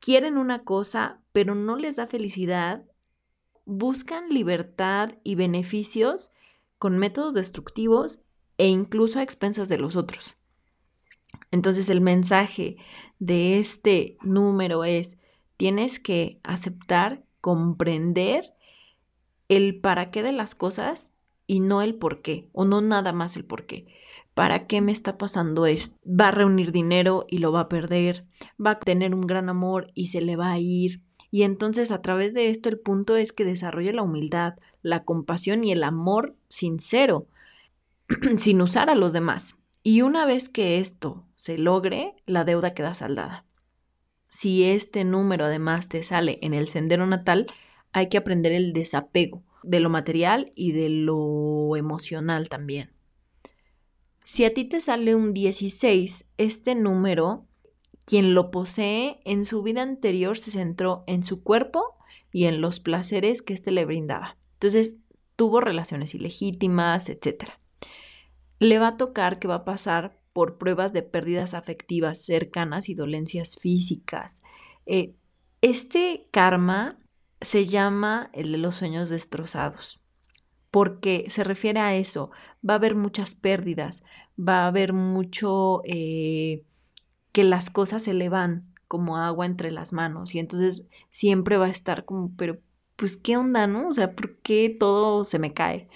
quieren 0.00 0.38
una 0.38 0.64
cosa, 0.64 1.20
pero 1.32 1.54
no 1.54 1.76
les 1.76 1.96
da 1.96 2.06
felicidad, 2.06 2.84
buscan 3.64 4.28
libertad 4.30 5.14
y 5.24 5.34
beneficios 5.34 6.30
con 6.78 6.98
métodos 6.98 7.34
destructivos 7.34 8.22
e 8.56 8.68
incluso 8.68 9.18
a 9.18 9.22
expensas 9.22 9.68
de 9.68 9.78
los 9.78 9.96
otros. 9.96 10.36
Entonces 11.50 11.88
el 11.88 12.00
mensaje 12.00 12.76
de 13.18 13.58
este 13.58 14.16
número 14.22 14.84
es, 14.84 15.18
tienes 15.56 15.98
que 15.98 16.40
aceptar, 16.42 17.24
comprender 17.40 18.54
el 19.48 19.80
para 19.80 20.10
qué 20.10 20.22
de 20.22 20.32
las 20.32 20.54
cosas 20.54 21.14
y 21.46 21.60
no 21.60 21.82
el 21.82 21.94
por 21.94 22.20
qué, 22.22 22.48
o 22.52 22.64
no 22.64 22.80
nada 22.80 23.12
más 23.12 23.36
el 23.36 23.44
por 23.44 23.66
qué. 23.66 23.86
¿Para 24.38 24.68
qué 24.68 24.80
me 24.80 24.92
está 24.92 25.18
pasando 25.18 25.66
esto? 25.66 25.98
Va 26.08 26.28
a 26.28 26.30
reunir 26.30 26.70
dinero 26.70 27.26
y 27.28 27.38
lo 27.38 27.50
va 27.50 27.62
a 27.62 27.68
perder, 27.68 28.24
va 28.64 28.70
a 28.70 28.78
tener 28.78 29.12
un 29.12 29.22
gran 29.22 29.48
amor 29.48 29.90
y 29.94 30.06
se 30.06 30.20
le 30.20 30.36
va 30.36 30.52
a 30.52 30.60
ir. 30.60 31.02
Y 31.32 31.42
entonces 31.42 31.90
a 31.90 32.02
través 32.02 32.34
de 32.34 32.48
esto 32.48 32.68
el 32.68 32.78
punto 32.78 33.16
es 33.16 33.32
que 33.32 33.44
desarrolle 33.44 33.92
la 33.92 34.02
humildad, 34.02 34.54
la 34.80 35.02
compasión 35.02 35.64
y 35.64 35.72
el 35.72 35.82
amor 35.82 36.36
sincero, 36.48 37.26
sin 38.38 38.62
usar 38.62 38.90
a 38.90 38.94
los 38.94 39.12
demás. 39.12 39.60
Y 39.82 40.02
una 40.02 40.24
vez 40.24 40.48
que 40.48 40.78
esto 40.78 41.26
se 41.34 41.58
logre, 41.58 42.14
la 42.24 42.44
deuda 42.44 42.74
queda 42.74 42.94
saldada. 42.94 43.44
Si 44.28 44.62
este 44.62 45.02
número 45.02 45.46
además 45.46 45.88
te 45.88 46.04
sale 46.04 46.38
en 46.42 46.54
el 46.54 46.68
sendero 46.68 47.06
natal, 47.06 47.48
hay 47.90 48.08
que 48.08 48.18
aprender 48.18 48.52
el 48.52 48.72
desapego 48.72 49.42
de 49.64 49.80
lo 49.80 49.90
material 49.90 50.52
y 50.54 50.70
de 50.70 50.90
lo 50.90 51.74
emocional 51.74 52.48
también. 52.48 52.97
Si 54.28 54.44
a 54.44 54.52
ti 54.52 54.66
te 54.66 54.82
sale 54.82 55.14
un 55.14 55.32
16, 55.32 56.28
este 56.36 56.74
número, 56.74 57.46
quien 58.04 58.34
lo 58.34 58.50
posee 58.50 59.22
en 59.24 59.46
su 59.46 59.62
vida 59.62 59.80
anterior 59.80 60.36
se 60.36 60.50
centró 60.50 61.02
en 61.06 61.24
su 61.24 61.42
cuerpo 61.42 61.96
y 62.30 62.44
en 62.44 62.60
los 62.60 62.78
placeres 62.78 63.40
que 63.40 63.54
éste 63.54 63.70
le 63.70 63.86
brindaba. 63.86 64.36
Entonces, 64.52 65.00
tuvo 65.34 65.62
relaciones 65.62 66.14
ilegítimas, 66.14 67.08
etc. 67.08 67.52
Le 68.58 68.78
va 68.78 68.88
a 68.88 68.96
tocar 68.98 69.38
que 69.38 69.48
va 69.48 69.54
a 69.54 69.64
pasar 69.64 70.20
por 70.34 70.58
pruebas 70.58 70.92
de 70.92 71.02
pérdidas 71.02 71.54
afectivas 71.54 72.22
cercanas 72.22 72.90
y 72.90 72.94
dolencias 72.94 73.56
físicas. 73.56 74.42
Eh, 74.84 75.14
este 75.62 76.28
karma 76.32 76.98
se 77.40 77.64
llama 77.64 78.28
el 78.34 78.52
de 78.52 78.58
los 78.58 78.74
sueños 78.74 79.08
destrozados, 79.08 80.02
porque 80.70 81.26
se 81.28 81.44
refiere 81.44 81.80
a 81.80 81.96
eso. 81.96 82.30
Va 82.68 82.74
a 82.74 82.76
haber 82.76 82.94
muchas 82.94 83.34
pérdidas, 83.34 84.04
va 84.38 84.64
a 84.64 84.66
haber 84.68 84.92
mucho 84.92 85.82
eh, 85.84 86.64
que 87.32 87.44
las 87.44 87.70
cosas 87.70 88.02
se 88.02 88.14
le 88.14 88.28
van 88.28 88.74
como 88.86 89.18
agua 89.18 89.46
entre 89.46 89.70
las 89.70 89.92
manos 89.92 90.34
y 90.34 90.38
entonces 90.38 90.88
siempre 91.10 91.58
va 91.58 91.66
a 91.66 91.70
estar 91.70 92.04
como, 92.04 92.32
pero 92.36 92.58
pues 92.96 93.16
qué 93.16 93.36
onda, 93.36 93.66
¿no? 93.66 93.88
O 93.88 93.94
sea, 93.94 94.14
¿por 94.14 94.38
qué 94.38 94.74
todo 94.78 95.24
se 95.24 95.38
me 95.38 95.52
cae? 95.52 95.88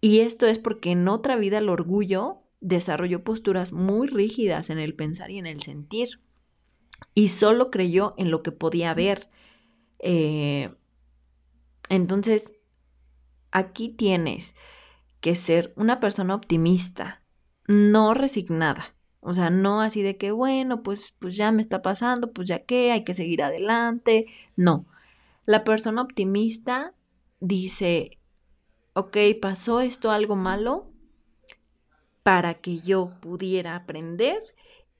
Y 0.00 0.20
esto 0.20 0.46
es 0.46 0.58
porque 0.58 0.90
en 0.92 1.08
otra 1.08 1.36
vida 1.36 1.58
el 1.58 1.70
orgullo 1.70 2.42
desarrolló 2.60 3.24
posturas 3.24 3.72
muy 3.72 4.06
rígidas 4.06 4.70
en 4.70 4.78
el 4.78 4.94
pensar 4.94 5.30
y 5.30 5.38
en 5.38 5.46
el 5.46 5.62
sentir 5.62 6.20
y 7.14 7.28
solo 7.28 7.70
creyó 7.70 8.14
en 8.16 8.30
lo 8.30 8.42
que 8.42 8.52
podía 8.52 8.94
ver 8.94 9.28
eh, 9.98 10.70
entonces, 11.88 12.53
aquí 13.54 13.88
tienes 13.88 14.54
que 15.20 15.36
ser 15.36 15.72
una 15.76 16.00
persona 16.00 16.34
optimista, 16.34 17.22
no 17.66 18.12
resignada. 18.12 18.94
O 19.20 19.32
sea, 19.32 19.48
no 19.48 19.80
así 19.80 20.02
de 20.02 20.18
que, 20.18 20.32
bueno, 20.32 20.82
pues, 20.82 21.16
pues 21.18 21.34
ya 21.34 21.50
me 21.50 21.62
está 21.62 21.80
pasando, 21.80 22.32
pues 22.32 22.46
ya 22.46 22.66
qué, 22.66 22.92
hay 22.92 23.04
que 23.04 23.14
seguir 23.14 23.42
adelante. 23.42 24.26
No. 24.54 24.84
La 25.46 25.64
persona 25.64 26.02
optimista 26.02 26.92
dice, 27.40 28.18
ok, 28.92 29.16
pasó 29.40 29.80
esto 29.80 30.10
algo 30.10 30.36
malo 30.36 30.90
para 32.22 32.54
que 32.54 32.80
yo 32.80 33.14
pudiera 33.20 33.76
aprender 33.76 34.42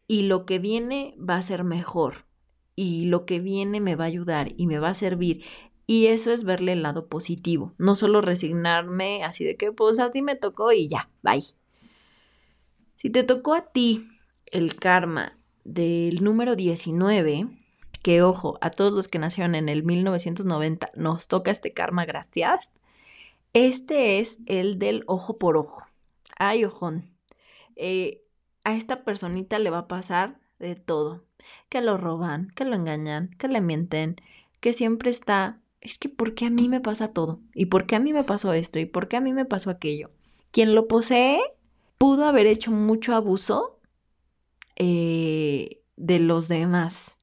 y 0.06 0.22
lo 0.22 0.46
que 0.46 0.58
viene 0.58 1.14
va 1.18 1.36
a 1.36 1.42
ser 1.42 1.64
mejor 1.64 2.24
y 2.76 3.04
lo 3.06 3.26
que 3.26 3.40
viene 3.40 3.80
me 3.80 3.96
va 3.96 4.04
a 4.04 4.08
ayudar 4.08 4.52
y 4.56 4.66
me 4.66 4.78
va 4.78 4.90
a 4.90 4.94
servir. 4.94 5.44
Y 5.86 6.06
eso 6.06 6.32
es 6.32 6.44
verle 6.44 6.72
el 6.72 6.82
lado 6.82 7.08
positivo, 7.08 7.74
no 7.78 7.94
solo 7.94 8.20
resignarme 8.20 9.22
así 9.22 9.44
de 9.44 9.56
que 9.56 9.72
pues 9.72 9.98
a 9.98 10.10
ti 10.10 10.22
me 10.22 10.34
tocó 10.34 10.72
y 10.72 10.88
ya, 10.88 11.10
bye. 11.22 11.42
Si 12.94 13.10
te 13.10 13.22
tocó 13.22 13.54
a 13.54 13.72
ti 13.72 14.08
el 14.46 14.76
karma 14.76 15.36
del 15.64 16.24
número 16.24 16.56
19, 16.56 17.48
que 18.02 18.22
ojo, 18.22 18.58
a 18.60 18.70
todos 18.70 18.92
los 18.92 19.08
que 19.08 19.18
nacieron 19.18 19.54
en 19.54 19.68
el 19.68 19.82
1990 19.82 20.90
nos 20.94 21.28
toca 21.28 21.50
este 21.50 21.72
karma 21.72 22.06
gracias, 22.06 22.70
este 23.52 24.20
es 24.20 24.38
el 24.46 24.78
del 24.78 25.04
ojo 25.06 25.38
por 25.38 25.56
ojo. 25.56 25.86
Ay, 26.38 26.64
ojón. 26.64 27.14
Eh, 27.76 28.22
a 28.64 28.74
esta 28.74 29.04
personita 29.04 29.58
le 29.58 29.70
va 29.70 29.78
a 29.78 29.88
pasar 29.88 30.38
de 30.58 30.74
todo 30.76 31.24
que 31.68 31.80
lo 31.80 31.96
roban, 31.96 32.50
que 32.54 32.64
lo 32.64 32.74
engañan, 32.74 33.30
que 33.38 33.48
le 33.48 33.60
mienten, 33.60 34.16
que 34.60 34.72
siempre 34.72 35.10
está, 35.10 35.60
es 35.84 35.98
que 35.98 36.08
¿por 36.08 36.34
qué 36.34 36.46
a 36.46 36.50
mí 36.50 36.68
me 36.68 36.80
pasa 36.80 37.12
todo? 37.12 37.40
¿Y 37.54 37.66
por 37.66 37.86
qué 37.86 37.94
a 37.94 38.00
mí 38.00 38.12
me 38.12 38.24
pasó 38.24 38.52
esto? 38.54 38.78
¿Y 38.78 38.86
por 38.86 39.06
qué 39.06 39.18
a 39.18 39.20
mí 39.20 39.32
me 39.32 39.44
pasó 39.44 39.70
aquello? 39.70 40.10
Quien 40.50 40.74
lo 40.74 40.88
posee 40.88 41.40
pudo 41.98 42.24
haber 42.24 42.46
hecho 42.46 42.72
mucho 42.72 43.14
abuso 43.14 43.78
eh, 44.76 45.82
de 45.96 46.18
los 46.18 46.48
demás. 46.48 47.20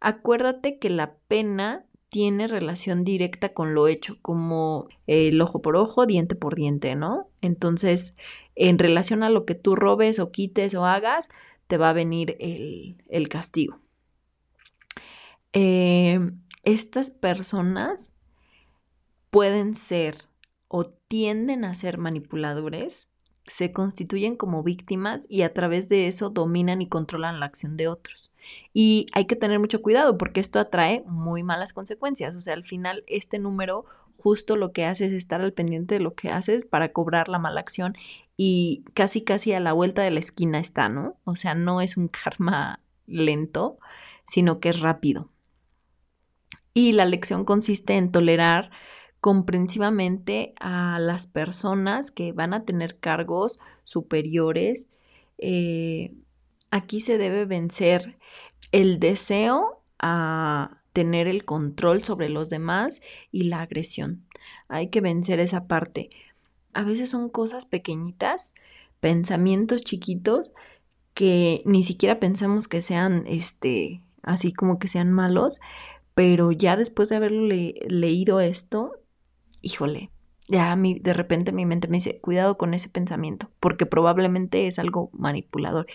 Acuérdate 0.00 0.78
que 0.78 0.90
la 0.90 1.16
pena 1.28 1.86
tiene 2.08 2.46
relación 2.46 3.02
directa 3.02 3.52
con 3.52 3.74
lo 3.74 3.88
hecho, 3.88 4.18
como 4.22 4.86
el 5.08 5.40
ojo 5.40 5.60
por 5.60 5.74
ojo, 5.74 6.06
diente 6.06 6.36
por 6.36 6.54
diente, 6.54 6.94
¿no? 6.94 7.28
Entonces, 7.40 8.16
en 8.54 8.78
relación 8.78 9.24
a 9.24 9.30
lo 9.30 9.44
que 9.44 9.56
tú 9.56 9.74
robes 9.74 10.20
o 10.20 10.30
quites 10.30 10.74
o 10.74 10.86
hagas, 10.86 11.30
te 11.66 11.76
va 11.76 11.90
a 11.90 11.94
venir 11.94 12.36
el, 12.38 13.28
castigo. 13.28 13.80
Eh, 15.52 16.20
estas 16.64 17.10
personas 17.10 18.16
pueden 19.30 19.74
ser 19.74 20.28
o 20.68 20.84
tienden 20.84 21.64
a 21.64 21.74
ser 21.74 21.98
manipuladores, 21.98 23.08
se 23.46 23.72
constituyen 23.72 24.36
como 24.36 24.62
víctimas 24.62 25.26
y 25.28 25.42
a 25.42 25.52
través 25.52 25.88
de 25.88 26.08
eso 26.08 26.30
dominan 26.30 26.80
y 26.82 26.88
controlan 26.88 27.40
la 27.40 27.46
acción 27.46 27.76
de 27.76 27.88
otros. 27.88 28.32
Y 28.72 29.06
hay 29.12 29.26
que 29.26 29.36
tener 29.36 29.58
mucho 29.58 29.82
cuidado 29.82 30.18
porque 30.18 30.40
esto 30.40 30.58
atrae 30.58 31.02
muy 31.06 31.42
malas 31.42 31.72
consecuencias. 31.72 32.34
O 32.34 32.40
sea, 32.40 32.54
al 32.54 32.64
final 32.64 33.04
este 33.06 33.38
número 33.38 33.84
justo 34.16 34.56
lo 34.56 34.72
que 34.72 34.84
hace 34.84 35.06
es 35.06 35.12
estar 35.12 35.40
al 35.40 35.52
pendiente 35.52 35.96
de 35.96 36.00
lo 36.00 36.14
que 36.14 36.30
haces 36.30 36.64
para 36.64 36.92
cobrar 36.92 37.28
la 37.28 37.38
mala 37.38 37.60
acción 37.60 37.94
y 38.36 38.84
casi 38.94 39.22
casi 39.22 39.52
a 39.52 39.60
la 39.60 39.72
vuelta 39.72 40.02
de 40.02 40.10
la 40.10 40.20
esquina 40.20 40.58
está, 40.58 40.88
¿no? 40.88 41.16
O 41.24 41.36
sea, 41.36 41.54
no 41.54 41.80
es 41.80 41.96
un 41.96 42.08
karma 42.24 42.80
lento, 43.06 43.78
sino 44.26 44.60
que 44.60 44.70
es 44.70 44.80
rápido. 44.80 45.30
Y 46.74 46.92
la 46.92 47.06
lección 47.06 47.44
consiste 47.44 47.96
en 47.96 48.10
tolerar 48.10 48.70
comprensivamente 49.20 50.52
a 50.60 50.98
las 50.98 51.26
personas 51.26 52.10
que 52.10 52.32
van 52.32 52.52
a 52.52 52.64
tener 52.64 52.98
cargos 52.98 53.60
superiores. 53.84 54.86
Eh, 55.38 56.12
aquí 56.70 57.00
se 57.00 57.16
debe 57.16 57.46
vencer 57.46 58.18
el 58.72 58.98
deseo 58.98 59.80
a 59.98 60.82
tener 60.92 61.28
el 61.28 61.44
control 61.44 62.04
sobre 62.04 62.28
los 62.28 62.50
demás 62.50 63.00
y 63.32 63.44
la 63.44 63.62
agresión. 63.62 64.26
Hay 64.68 64.88
que 64.88 65.00
vencer 65.00 65.40
esa 65.40 65.66
parte 65.66 66.10
a 66.74 66.82
veces 66.82 67.10
son 67.10 67.28
cosas 67.28 67.64
pequeñitas, 67.64 68.54
pensamientos 69.00 69.82
chiquitos 69.84 70.52
que 71.14 71.62
ni 71.64 71.84
siquiera 71.84 72.18
pensamos 72.18 72.68
que 72.68 72.82
sean, 72.82 73.24
este, 73.26 74.02
así 74.22 74.52
como 74.52 74.78
que 74.78 74.88
sean 74.88 75.12
malos, 75.12 75.60
pero 76.14 76.52
ya 76.52 76.76
después 76.76 77.08
de 77.08 77.16
haberlo 77.16 77.46
leído 77.46 78.40
esto, 78.40 78.92
híjole, 79.62 80.10
ya 80.46 80.74
mi, 80.76 80.98
de 80.98 81.14
repente 81.14 81.52
mi 81.52 81.66
mente 81.66 81.88
me 81.88 81.96
dice, 81.96 82.20
cuidado 82.20 82.56
con 82.56 82.74
ese 82.74 82.88
pensamiento, 82.88 83.50
porque 83.60 83.86
probablemente 83.86 84.66
es 84.66 84.78
algo 84.78 85.10
manipulador 85.12 85.86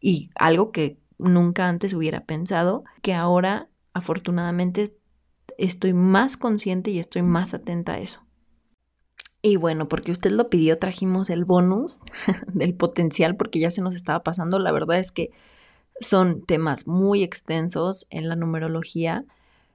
y 0.00 0.30
algo 0.34 0.72
que 0.72 0.98
nunca 1.18 1.68
antes 1.68 1.94
hubiera 1.94 2.24
pensado, 2.24 2.84
que 3.02 3.14
ahora 3.14 3.68
afortunadamente 3.92 4.96
estoy 5.58 5.92
más 5.92 6.36
consciente 6.36 6.90
y 6.90 6.98
estoy 6.98 7.22
más 7.22 7.54
atenta 7.54 7.92
a 7.92 7.98
eso. 8.00 8.26
Y 9.42 9.56
bueno, 9.56 9.88
porque 9.88 10.12
usted 10.12 10.32
lo 10.32 10.50
pidió, 10.50 10.78
trajimos 10.78 11.30
el 11.30 11.44
bonus 11.44 12.02
del 12.46 12.74
potencial 12.74 13.36
porque 13.36 13.58
ya 13.58 13.70
se 13.70 13.82
nos 13.82 13.94
estaba 13.94 14.22
pasando. 14.22 14.58
La 14.58 14.72
verdad 14.72 14.98
es 14.98 15.12
que 15.12 15.30
son 16.00 16.42
temas 16.42 16.86
muy 16.86 17.22
extensos 17.22 18.06
en 18.10 18.28
la 18.28 18.36
numerología 18.36 19.24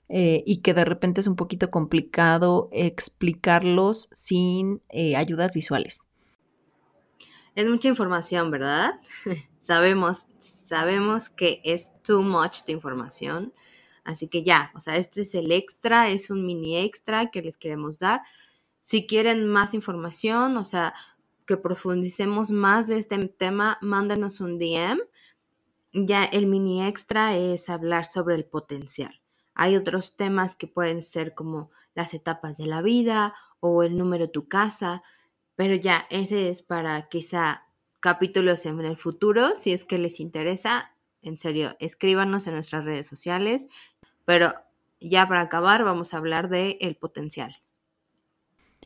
eh, 0.07 0.43
y 0.45 0.61
que 0.61 0.73
de 0.73 0.85
repente 0.85 1.21
es 1.21 1.27
un 1.27 1.35
poquito 1.35 1.71
complicado 1.71 2.69
explicarlos 2.71 4.07
sin 4.11 4.81
eh, 4.89 5.15
ayudas 5.15 5.53
visuales. 5.53 6.07
Es 7.55 7.67
mucha 7.67 7.87
información, 7.87 8.51
¿verdad? 8.51 8.99
sabemos, 9.59 10.25
sabemos 10.39 11.29
que 11.29 11.61
es 11.63 11.91
too 12.03 12.21
much 12.21 12.63
de 12.65 12.73
información. 12.73 13.53
Así 14.03 14.27
que 14.27 14.43
ya, 14.43 14.71
o 14.75 14.79
sea, 14.79 14.97
este 14.97 15.21
es 15.21 15.33
el 15.33 15.51
extra, 15.51 16.09
es 16.09 16.29
un 16.29 16.45
mini 16.45 16.77
extra 16.77 17.31
que 17.31 17.41
les 17.41 17.57
queremos 17.57 17.97
dar. 17.97 18.21
Si 18.79 19.07
quieren 19.07 19.47
más 19.47 19.73
información, 19.73 20.57
o 20.57 20.63
sea, 20.63 20.93
que 21.47 21.57
profundicemos 21.57 22.51
más 22.51 22.87
de 22.87 22.97
este 22.97 23.17
tema, 23.29 23.79
mándenos 23.81 24.41
un 24.41 24.59
DM. 24.59 24.99
Ya 25.93 26.23
el 26.25 26.45
mini 26.45 26.85
extra 26.85 27.35
es 27.35 27.69
hablar 27.69 28.05
sobre 28.05 28.35
el 28.35 28.45
potencial. 28.45 29.21
Hay 29.55 29.75
otros 29.75 30.15
temas 30.15 30.55
que 30.55 30.67
pueden 30.67 31.01
ser 31.01 31.33
como 31.33 31.71
las 31.95 32.13
etapas 32.13 32.57
de 32.57 32.67
la 32.67 32.81
vida 32.81 33.33
o 33.59 33.83
el 33.83 33.97
número 33.97 34.25
de 34.25 34.31
tu 34.31 34.47
casa, 34.47 35.01
pero 35.55 35.75
ya 35.75 36.05
ese 36.09 36.49
es 36.49 36.61
para 36.61 37.07
quizá 37.07 37.63
capítulos 38.01 38.65
en 38.65 38.81
el 38.81 38.97
futuro, 38.97 39.55
si 39.55 39.71
es 39.71 39.85
que 39.85 39.97
les 39.97 40.19
interesa. 40.19 40.91
En 41.21 41.37
serio, 41.37 41.75
escríbanos 41.79 42.45
en 42.45 42.53
nuestras 42.53 42.85
redes 42.85 43.07
sociales, 43.07 43.67
pero 44.25 44.53
ya 44.99 45.27
para 45.27 45.41
acabar 45.41 45.83
vamos 45.83 46.13
a 46.13 46.17
hablar 46.17 46.49
de 46.49 46.77
el 46.81 46.95
potencial. 46.95 47.55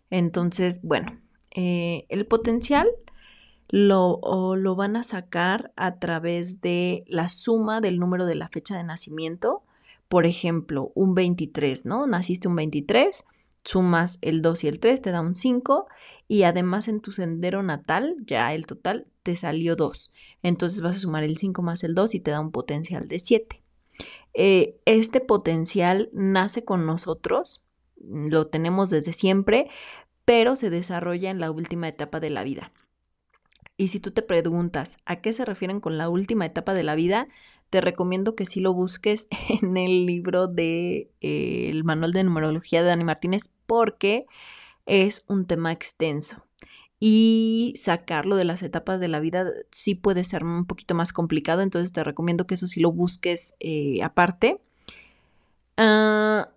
Entonces, 0.10 0.82
bueno, 0.84 1.20
eh, 1.52 2.06
el 2.10 2.26
potencial 2.26 2.90
lo, 3.68 4.20
lo 4.56 4.76
van 4.76 4.98
a 4.98 5.04
sacar 5.04 5.72
a 5.76 6.00
través 6.00 6.62
de 6.62 7.04
la 7.08 7.30
suma 7.30 7.82
del 7.82 8.00
número 8.00 8.26
de 8.26 8.36
la 8.36 8.50
fecha 8.50 8.78
de 8.78 8.84
nacimiento. 8.84 9.64
Por 10.10 10.26
ejemplo, 10.26 10.92
un 10.96 11.16
23, 11.16 11.86
¿no? 11.86 12.08
Naciste 12.08 12.48
un 12.48 12.56
23, 12.56 13.24
sumas 13.64 14.18
el 14.22 14.42
2 14.42 14.64
y 14.64 14.68
el 14.68 14.80
3, 14.80 15.02
te 15.02 15.12
da 15.12 15.22
un 15.22 15.36
5 15.36 15.88
y 16.28 16.44
además 16.44 16.88
en 16.88 17.00
tu 17.00 17.12
sendero 17.12 17.64
natal, 17.64 18.16
ya 18.26 18.54
el 18.54 18.66
total, 18.66 19.08
te 19.24 19.36
salió 19.36 19.76
2. 19.76 20.12
Entonces 20.44 20.82
vas 20.82 20.98
a 20.98 21.00
sumar 21.00 21.24
el 21.24 21.38
5 21.38 21.62
más 21.62 21.84
el 21.84 21.94
2 21.94 22.16
y 22.16 22.20
te 22.20 22.32
da 22.32 22.40
un 22.42 22.52
potencial 22.52 23.08
de 23.08 23.20
7. 23.20 23.62
Eh, 24.34 24.80
este 24.86 25.22
potencial 25.22 26.10
nace 26.14 26.66
con 26.66 26.86
nosotros, 26.86 27.64
lo 27.98 28.48
tenemos 28.48 28.90
desde 28.90 29.14
siempre, 29.14 29.70
pero 30.26 30.56
se 30.56 30.70
desarrolla 30.70 31.30
en 31.30 31.40
la 31.40 31.52
última 31.52 31.88
etapa 31.88 32.20
de 32.20 32.30
la 32.30 32.44
vida. 32.44 32.72
Y 33.80 33.88
si 33.88 34.02
tú 34.02 34.12
te 34.12 34.22
preguntas 34.22 34.98
a 35.06 35.22
qué 35.22 35.32
se 35.32 35.46
refieren 35.46 35.80
con 35.80 35.98
la 35.98 36.10
última 36.10 36.46
etapa 36.46 36.74
de 36.74 36.84
la 36.84 36.96
vida, 36.96 37.30
te 37.70 37.80
recomiendo 37.80 38.36
que 38.36 38.46
sí 38.46 38.60
lo 38.60 38.74
busques 38.74 39.30
en 39.62 39.78
el 39.78 40.06
libro 40.06 40.48
de 40.48 41.10
eh, 41.22 41.82
manual 41.86 42.12
de 42.12 42.26
numerología 42.26 42.82
de 42.82 42.90
Dani 42.90 43.06
Martínez 43.06 43.50
porque 43.66 44.26
es 44.86 45.24
un 45.28 45.46
tema 45.46 45.72
extenso. 45.72 46.46
Y 47.00 47.74
sacarlo 47.82 48.36
de 48.36 48.44
las 48.44 48.64
etapas 48.64 49.00
de 49.00 49.08
la 49.08 49.22
vida 49.22 49.50
sí 49.72 49.96
puede 49.96 50.26
ser 50.26 50.44
un 50.44 50.66
poquito 50.66 50.94
más 50.94 51.14
complicado, 51.14 51.62
entonces 51.62 51.94
te 51.94 52.04
recomiendo 52.04 52.46
que 52.48 52.56
eso 52.56 52.68
sí 52.68 52.82
lo 52.82 52.92
busques 52.92 53.56
eh, 53.62 54.04
aparte. 54.04 54.60
Ah, 55.78 56.50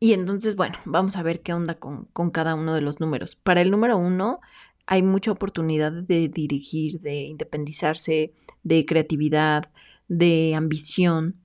y 0.00 0.12
entonces, 0.12 0.54
bueno, 0.54 0.78
vamos 0.84 1.16
a 1.16 1.22
ver 1.22 1.40
qué 1.42 1.52
onda 1.52 1.74
con, 1.74 2.06
cada 2.30 2.54
uno 2.54 2.74
de 2.74 2.80
los 2.80 3.00
números. 3.00 3.34
Para 3.34 3.62
el 3.62 3.70
número 3.70 3.96
uno 3.96 4.40
hay 4.90 5.02
mucha 5.02 5.32
oportunidad 5.32 5.92
de 5.92 6.30
dirigir, 6.30 7.00
de 7.00 7.24
independizarse, 7.24 8.32
de 8.62 8.86
creatividad, 8.86 9.70
de 10.08 10.54
ambición. 10.54 11.36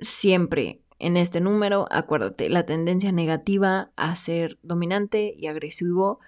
Siempre 0.00 0.80
en 0.98 1.18
este 1.18 1.42
número, 1.42 1.86
acuérdate, 1.90 2.48
la 2.48 2.64
tendencia 2.64 3.12
negativa 3.12 3.90
a 3.96 4.16
ser 4.16 4.58
dominante 4.62 5.34
y 5.36 5.46
agresivo, 5.46 6.20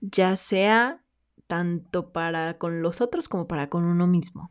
ya 0.00 0.34
sea 0.36 1.02
tanto 1.46 2.10
para 2.10 2.56
con 2.56 2.80
los 2.80 3.02
otros 3.02 3.28
como 3.28 3.46
para 3.46 3.68
con 3.68 3.84
uno 3.84 4.06
mismo. 4.06 4.50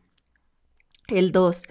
El 1.07 1.31
2, 1.31 1.63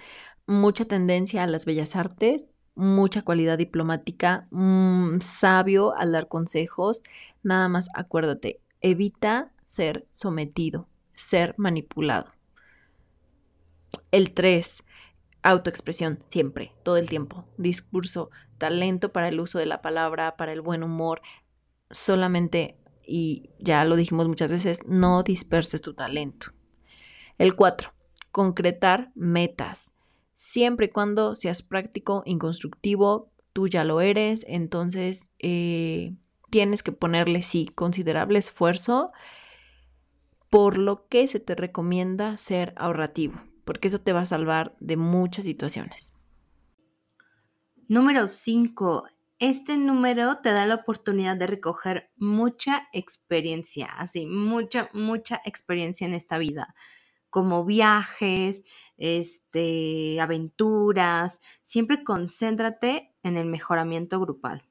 mucha 0.47 0.83
tendencia 0.83 1.43
a 1.43 1.47
las 1.47 1.65
bellas 1.65 1.95
artes, 1.95 2.51
mucha 2.75 3.21
cualidad 3.21 3.57
diplomática, 3.57 4.49
mm, 4.51 5.21
sabio 5.21 5.95
al 5.95 6.11
dar 6.11 6.27
consejos. 6.27 7.01
Nada 7.41 7.69
más 7.69 7.87
acuérdate, 7.93 8.59
evita 8.81 9.51
ser 9.63 10.07
sometido, 10.09 10.87
ser 11.13 11.55
manipulado. 11.57 12.31
El 14.11 14.33
3, 14.33 14.83
autoexpresión, 15.43 16.23
siempre, 16.27 16.73
todo 16.83 16.97
el 16.97 17.09
tiempo. 17.09 17.45
Discurso, 17.57 18.29
talento 18.57 19.11
para 19.11 19.27
el 19.27 19.39
uso 19.39 19.59
de 19.59 19.65
la 19.65 19.81
palabra, 19.81 20.37
para 20.37 20.53
el 20.53 20.61
buen 20.61 20.83
humor. 20.83 21.21
Solamente, 21.91 22.77
y 23.05 23.49
ya 23.59 23.83
lo 23.85 23.95
dijimos 23.95 24.27
muchas 24.27 24.51
veces, 24.51 24.79
no 24.85 25.23
disperses 25.23 25.81
tu 25.81 25.93
talento. 25.93 26.47
El 27.37 27.55
4, 27.55 27.93
concretar 28.31 29.11
metas 29.15 29.95
siempre 30.35 30.87
y 30.87 30.89
cuando 30.89 31.33
seas 31.33 31.63
práctico, 31.63 32.21
inconstructivo, 32.25 33.31
tú 33.53 33.67
ya 33.67 33.83
lo 33.83 34.01
eres, 34.01 34.45
entonces 34.47 35.31
eh, 35.39 36.13
tienes 36.55 36.83
que 36.83 36.93
ponerle, 36.93 37.43
sí, 37.43 37.69
considerable 37.75 38.39
esfuerzo, 38.39 39.11
por 40.49 40.77
lo 40.77 41.05
que 41.09 41.27
se 41.27 41.41
te 41.41 41.53
recomienda 41.53 42.37
ser 42.37 42.73
ahorrativo, 42.77 43.41
porque 43.65 43.89
eso 43.89 43.99
te 43.99 44.13
va 44.13 44.21
a 44.21 44.25
salvar 44.25 44.73
de 44.79 44.95
muchas 44.95 45.43
situaciones. 45.43 46.13
Número 47.89 48.29
5. 48.29 49.05
Este 49.37 49.77
número 49.77 50.37
te 50.37 50.53
da 50.53 50.65
la 50.65 50.75
oportunidad 50.75 51.35
de 51.35 51.47
recoger 51.47 52.09
mucha 52.15 52.87
experiencia, 52.93 53.87
así, 53.87 54.25
mucha, 54.25 54.89
mucha 54.93 55.41
experiencia 55.43 56.07
en 56.07 56.13
esta 56.13 56.37
vida 56.37 56.73
como 57.29 57.65
viajes, 57.65 58.63
este, 58.95 60.21
aventuras. 60.21 61.41
Siempre 61.65 62.05
concéntrate 62.05 63.13
en 63.23 63.35
el 63.35 63.45
mejoramiento 63.45 64.21
grupal. 64.21 64.63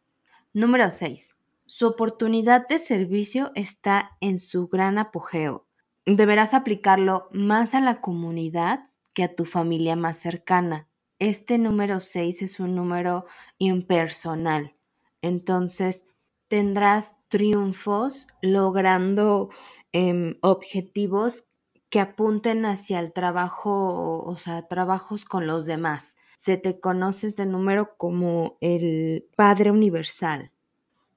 Número 0.55 0.91
6. 0.91 1.37
Su 1.67 1.87
oportunidad 1.87 2.69
de 2.69 2.79
servicio 2.79 3.51
está 3.55 4.19
en 4.21 4.39
su 4.39 4.69
gran 4.69 4.99
apogeo. 4.99 5.67
Deberás 6.05 6.53
aplicarlo 6.53 7.29
más 7.33 7.75
a 7.75 7.81
la 7.81 8.03
comunidad 8.03 8.91
que 9.15 9.25
a 9.25 9.35
tu 9.35 9.47
familia 9.47 9.97
más 9.97 10.19
cercana. 10.19 10.89
Este 11.19 11.57
número 11.57 12.01
6 12.01 12.43
es 12.43 12.61
un 12.61 12.75
número 12.75 13.25
impersonal. 13.57 14.77
Entonces, 15.23 16.07
tendrás 16.49 17.17
triunfos 17.29 18.27
logrando 18.43 19.49
em, 19.93 20.37
objetivos 20.43 21.45
que 21.89 22.01
apunten 22.01 22.67
hacia 22.67 23.01
el 23.01 23.13
trabajo, 23.13 24.23
o 24.23 24.37
sea, 24.37 24.69
trabajos 24.69 25.25
con 25.25 25.47
los 25.47 25.65
demás. 25.65 26.17
Se 26.37 26.59
te 26.59 26.79
conoce 26.79 27.29
este 27.29 27.47
número 27.47 27.97
como 27.97 28.59
el 28.61 29.27
Padre 29.37 29.71
Universal. 29.71 30.54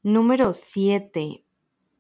Número 0.08 0.54
7. 0.54 1.44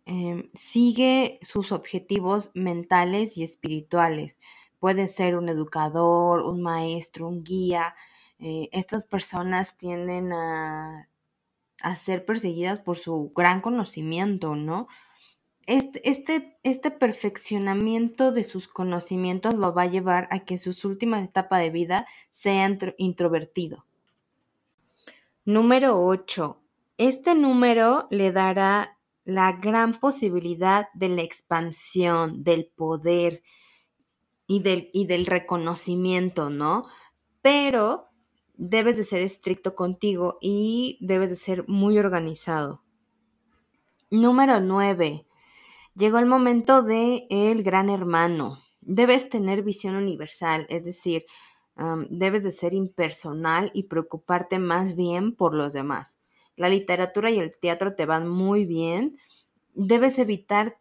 Em, 0.06 0.50
sigue 0.54 1.39
sus 1.41 1.74
objetivos 1.74 2.52
mentales 2.54 3.38
y 3.38 3.43
espirituales. 3.43 4.39
Puede 4.80 5.10
ser 5.10 5.36
un 5.36 5.50
educador, 5.50 6.43
un 6.43 6.62
maestro, 6.62 7.28
un 7.28 7.43
guía. 7.43 7.96
Eh, 8.39 8.70
estas 8.72 9.06
personas 9.06 9.76
tienden 9.78 10.32
a, 10.32 11.10
a 11.82 11.96
ser 11.98 12.24
perseguidas 12.24 12.80
por 12.80 12.96
su 12.96 13.34
gran 13.36 13.60
conocimiento, 13.60 14.56
¿no? 14.56 14.88
este, 15.65 16.10
este, 16.10 16.58
este, 16.63 16.91
perfeccionamiento 16.91 18.32
de 18.32 18.46
sus 18.46 18.70
conocimientos 18.70 19.56
lo 19.56 19.74
va 19.74 19.82
a 19.82 19.88
llevar 19.88 20.30
a 20.32 20.46
que 20.46 20.58
sus 20.60 20.86
últimas 20.86 21.26
etapas 21.26 21.60
de 21.60 21.72
vida 21.72 22.06
sea 22.32 22.74
introvertido. 22.98 23.86
Número 25.43 26.02
8. 26.02 26.62
Este 26.98 27.36
número 27.36 28.08
le 28.10 28.32
dará 28.32 29.00
la 29.24 29.54
gran 29.54 30.00
posibilidad 30.00 30.88
de 30.94 31.10
la 31.10 31.22
expansión, 31.22 32.44
del 32.44 32.72
poder 32.76 33.44
y 34.48 34.62
del, 34.62 34.90
y 34.94 35.06
del 35.06 35.26
reconocimiento, 35.26 36.50
¿no? 36.50 36.86
Pero 37.42 38.08
debes 38.56 38.98
de 38.98 39.04
ser 39.04 39.22
estricto 39.22 39.76
contigo 39.76 40.38
y 40.42 40.98
debes 41.02 41.30
de 41.30 41.36
ser 41.36 41.68
muy 41.68 42.00
organizado. 42.00 42.84
Número 44.10 44.60
9 44.60 45.28
Llegó 45.98 46.20
el 46.20 46.28
momento 46.28 46.84
de 46.84 47.26
el 47.32 47.64
gran 47.64 47.90
hermano. 47.90 48.60
Debes 48.82 49.30
tener 49.30 49.64
visión 49.64 49.96
universal, 49.96 50.68
es 50.70 50.84
decir, 50.84 51.26
debes 52.12 52.44
de 52.44 52.52
ser 52.52 52.76
impersonal 52.76 53.72
y 53.74 53.84
preocuparte 53.84 54.60
más 54.60 54.96
bien 54.96 55.36
por 55.36 55.56
los 55.56 55.74
demás. 55.74 56.20
La 56.58 56.67
literatura 56.67 57.32
y 57.32 57.39
el 57.39 57.58
teatro 57.58 57.96
te 57.96 58.06
van 58.06 58.28
muy 58.28 58.65
bien. 58.65 59.17
Debes 59.74 60.20
evitar 60.20 60.78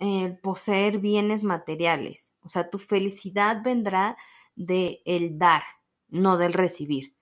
eh, 0.00 0.36
poseer 0.42 0.98
bienes 0.98 1.44
materiales. 1.44 2.34
O 2.44 2.50
sea, 2.50 2.68
tu 2.68 2.78
felicidad 2.78 3.62
vendrá 3.64 4.16
de 4.56 5.00
el 5.06 5.38
dar, 5.38 5.62
no 6.10 6.36
del 6.36 6.52
recibir. 6.52 7.14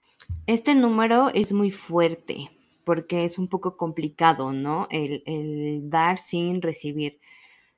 Este 0.46 0.74
número 0.74 1.28
es 1.32 1.52
muy 1.52 1.70
fuerte 1.70 2.50
porque 2.84 3.24
es 3.24 3.38
un 3.38 3.48
poco 3.48 3.76
complicado, 3.76 4.52
¿no? 4.52 4.88
El, 4.90 5.22
el 5.26 5.90
dar 5.90 6.18
sin 6.18 6.62
recibir. 6.62 7.20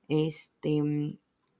Este, 0.09 0.81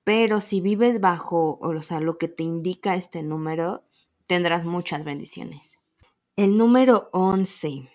pero 0.05 0.41
si 0.41 0.61
vives 0.61 1.01
bajo, 1.01 1.59
o 1.61 1.83
sea, 1.83 2.01
lo 2.01 2.19
que 2.19 2.29
te 2.29 2.43
indica 2.43 2.95
este 2.95 3.23
número, 3.23 3.83
tendrás 4.27 4.65
muchas 4.65 5.05
bendiciones. 5.05 5.79
El 6.37 6.57
número 6.57 7.09
11. 7.13 7.92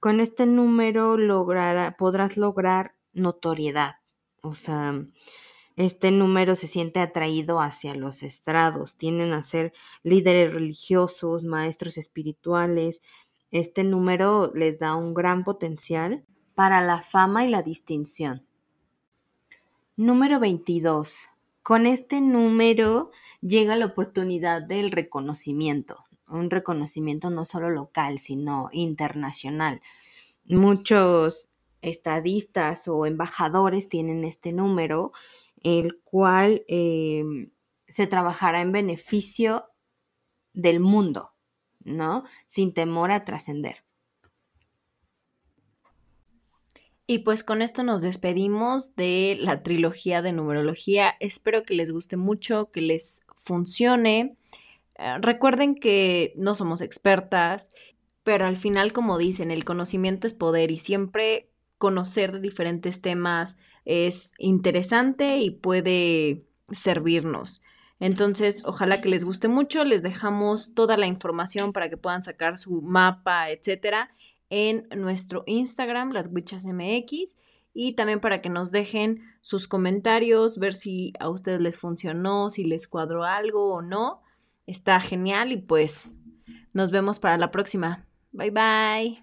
Con 0.00 0.20
este 0.20 0.46
número 0.46 1.16
podrás 1.98 2.36
lograr 2.36 2.94
notoriedad. 3.12 3.96
O 4.42 4.54
sea, 4.54 5.04
este 5.76 6.10
número 6.10 6.54
se 6.54 6.66
siente 6.66 7.00
atraído 7.00 7.60
hacia 7.60 7.94
los 7.94 8.22
estrados. 8.22 8.96
Tienden 8.96 9.32
a 9.32 9.42
ser 9.42 9.72
líderes 10.02 10.52
religiosos, 10.52 11.44
maestros 11.44 11.96
espirituales. 11.96 13.00
Este 13.50 13.84
número 13.84 14.52
les 14.54 14.78
da 14.78 14.94
un 14.94 15.14
gran 15.14 15.44
potencial 15.44 16.24
para 16.54 16.80
la 16.80 17.00
fama 17.00 17.44
y 17.44 17.48
la 17.48 17.62
distinción. 17.62 18.46
Número 19.96 20.40
22. 20.40 21.28
Con 21.62 21.86
este 21.86 22.20
número 22.20 23.10
llega 23.40 23.76
la 23.76 23.86
oportunidad 23.86 24.62
del 24.62 24.90
reconocimiento, 24.90 26.04
un 26.32 26.50
reconocimiento 26.50 27.30
no 27.30 27.44
solo 27.44 27.70
local, 27.70 28.18
sino 28.18 28.68
internacional. 28.72 29.80
Muchos 30.44 31.48
estadistas 31.82 32.88
o 32.88 33.06
embajadores 33.06 33.88
tienen 33.88 34.24
este 34.24 34.52
número, 34.52 35.12
el 35.62 36.00
cual 36.02 36.64
em, 36.68 37.50
se 37.88 38.06
trabajará 38.06 38.60
en 38.60 38.72
beneficio 38.72 39.66
del 40.52 40.80
mundo, 40.80 41.32
¿no? 41.84 42.24
Sin 42.46 42.72
temor 42.74 43.10
a 43.10 43.24
trascender. 43.24 43.84
Y 47.06 47.18
pues 47.18 47.42
con 47.42 47.62
esto 47.62 47.82
nos 47.82 48.00
despedimos 48.00 48.94
de 48.94 49.36
la 49.40 49.62
trilogía 49.62 50.22
de 50.22 50.32
numerología. 50.32 51.14
Espero 51.20 51.64
que 51.64 51.74
les 51.74 51.90
guste 51.90 52.16
mucho, 52.16 52.70
que 52.70 52.80
les 52.80 53.26
funcione. 53.36 54.36
Eh, 54.96 55.18
recuerden 55.20 55.74
que 55.74 56.32
no 56.36 56.54
somos 56.54 56.80
expertas, 56.80 57.70
pero 58.22 58.46
al 58.46 58.56
final, 58.56 58.92
como 58.92 59.18
dicen, 59.18 59.50
el 59.50 59.64
conocimiento 59.64 60.26
es 60.26 60.34
poder 60.34 60.70
y 60.70 60.78
siempre 60.78 61.48
conocer 61.78 62.40
diferentes 62.40 63.00
temas 63.00 63.58
es 63.84 64.34
interesante 64.38 65.38
y 65.38 65.50
puede 65.50 66.44
servirnos. 66.70 67.62
Entonces, 67.98 68.64
ojalá 68.64 69.00
que 69.00 69.08
les 69.08 69.24
guste 69.24 69.48
mucho. 69.48 69.84
Les 69.84 70.02
dejamos 70.02 70.74
toda 70.74 70.96
la 70.96 71.06
información 71.06 71.72
para 71.72 71.88
que 71.88 71.96
puedan 71.96 72.22
sacar 72.22 72.58
su 72.58 72.82
mapa, 72.82 73.50
etcétera 73.50 74.10
en 74.54 74.86
nuestro 74.94 75.44
Instagram, 75.46 76.12
las 76.12 76.28
Witchas 76.30 76.66
MX, 76.66 77.38
y 77.72 77.94
también 77.94 78.20
para 78.20 78.42
que 78.42 78.50
nos 78.50 78.70
dejen 78.70 79.22
sus 79.40 79.66
comentarios, 79.66 80.58
ver 80.58 80.74
si 80.74 81.14
a 81.20 81.30
ustedes 81.30 81.62
les 81.62 81.78
funcionó, 81.78 82.50
si 82.50 82.64
les 82.64 82.86
cuadró 82.86 83.24
algo 83.24 83.72
o 83.72 83.80
no 83.80 84.20
está 84.66 85.00
genial 85.00 85.52
y 85.52 85.56
pues 85.58 86.18
nos 86.72 86.90
vemos 86.90 87.18
para 87.18 87.38
la 87.38 87.50
próxima. 87.50 88.06
Bye 88.32 88.50
bye. 88.50 89.22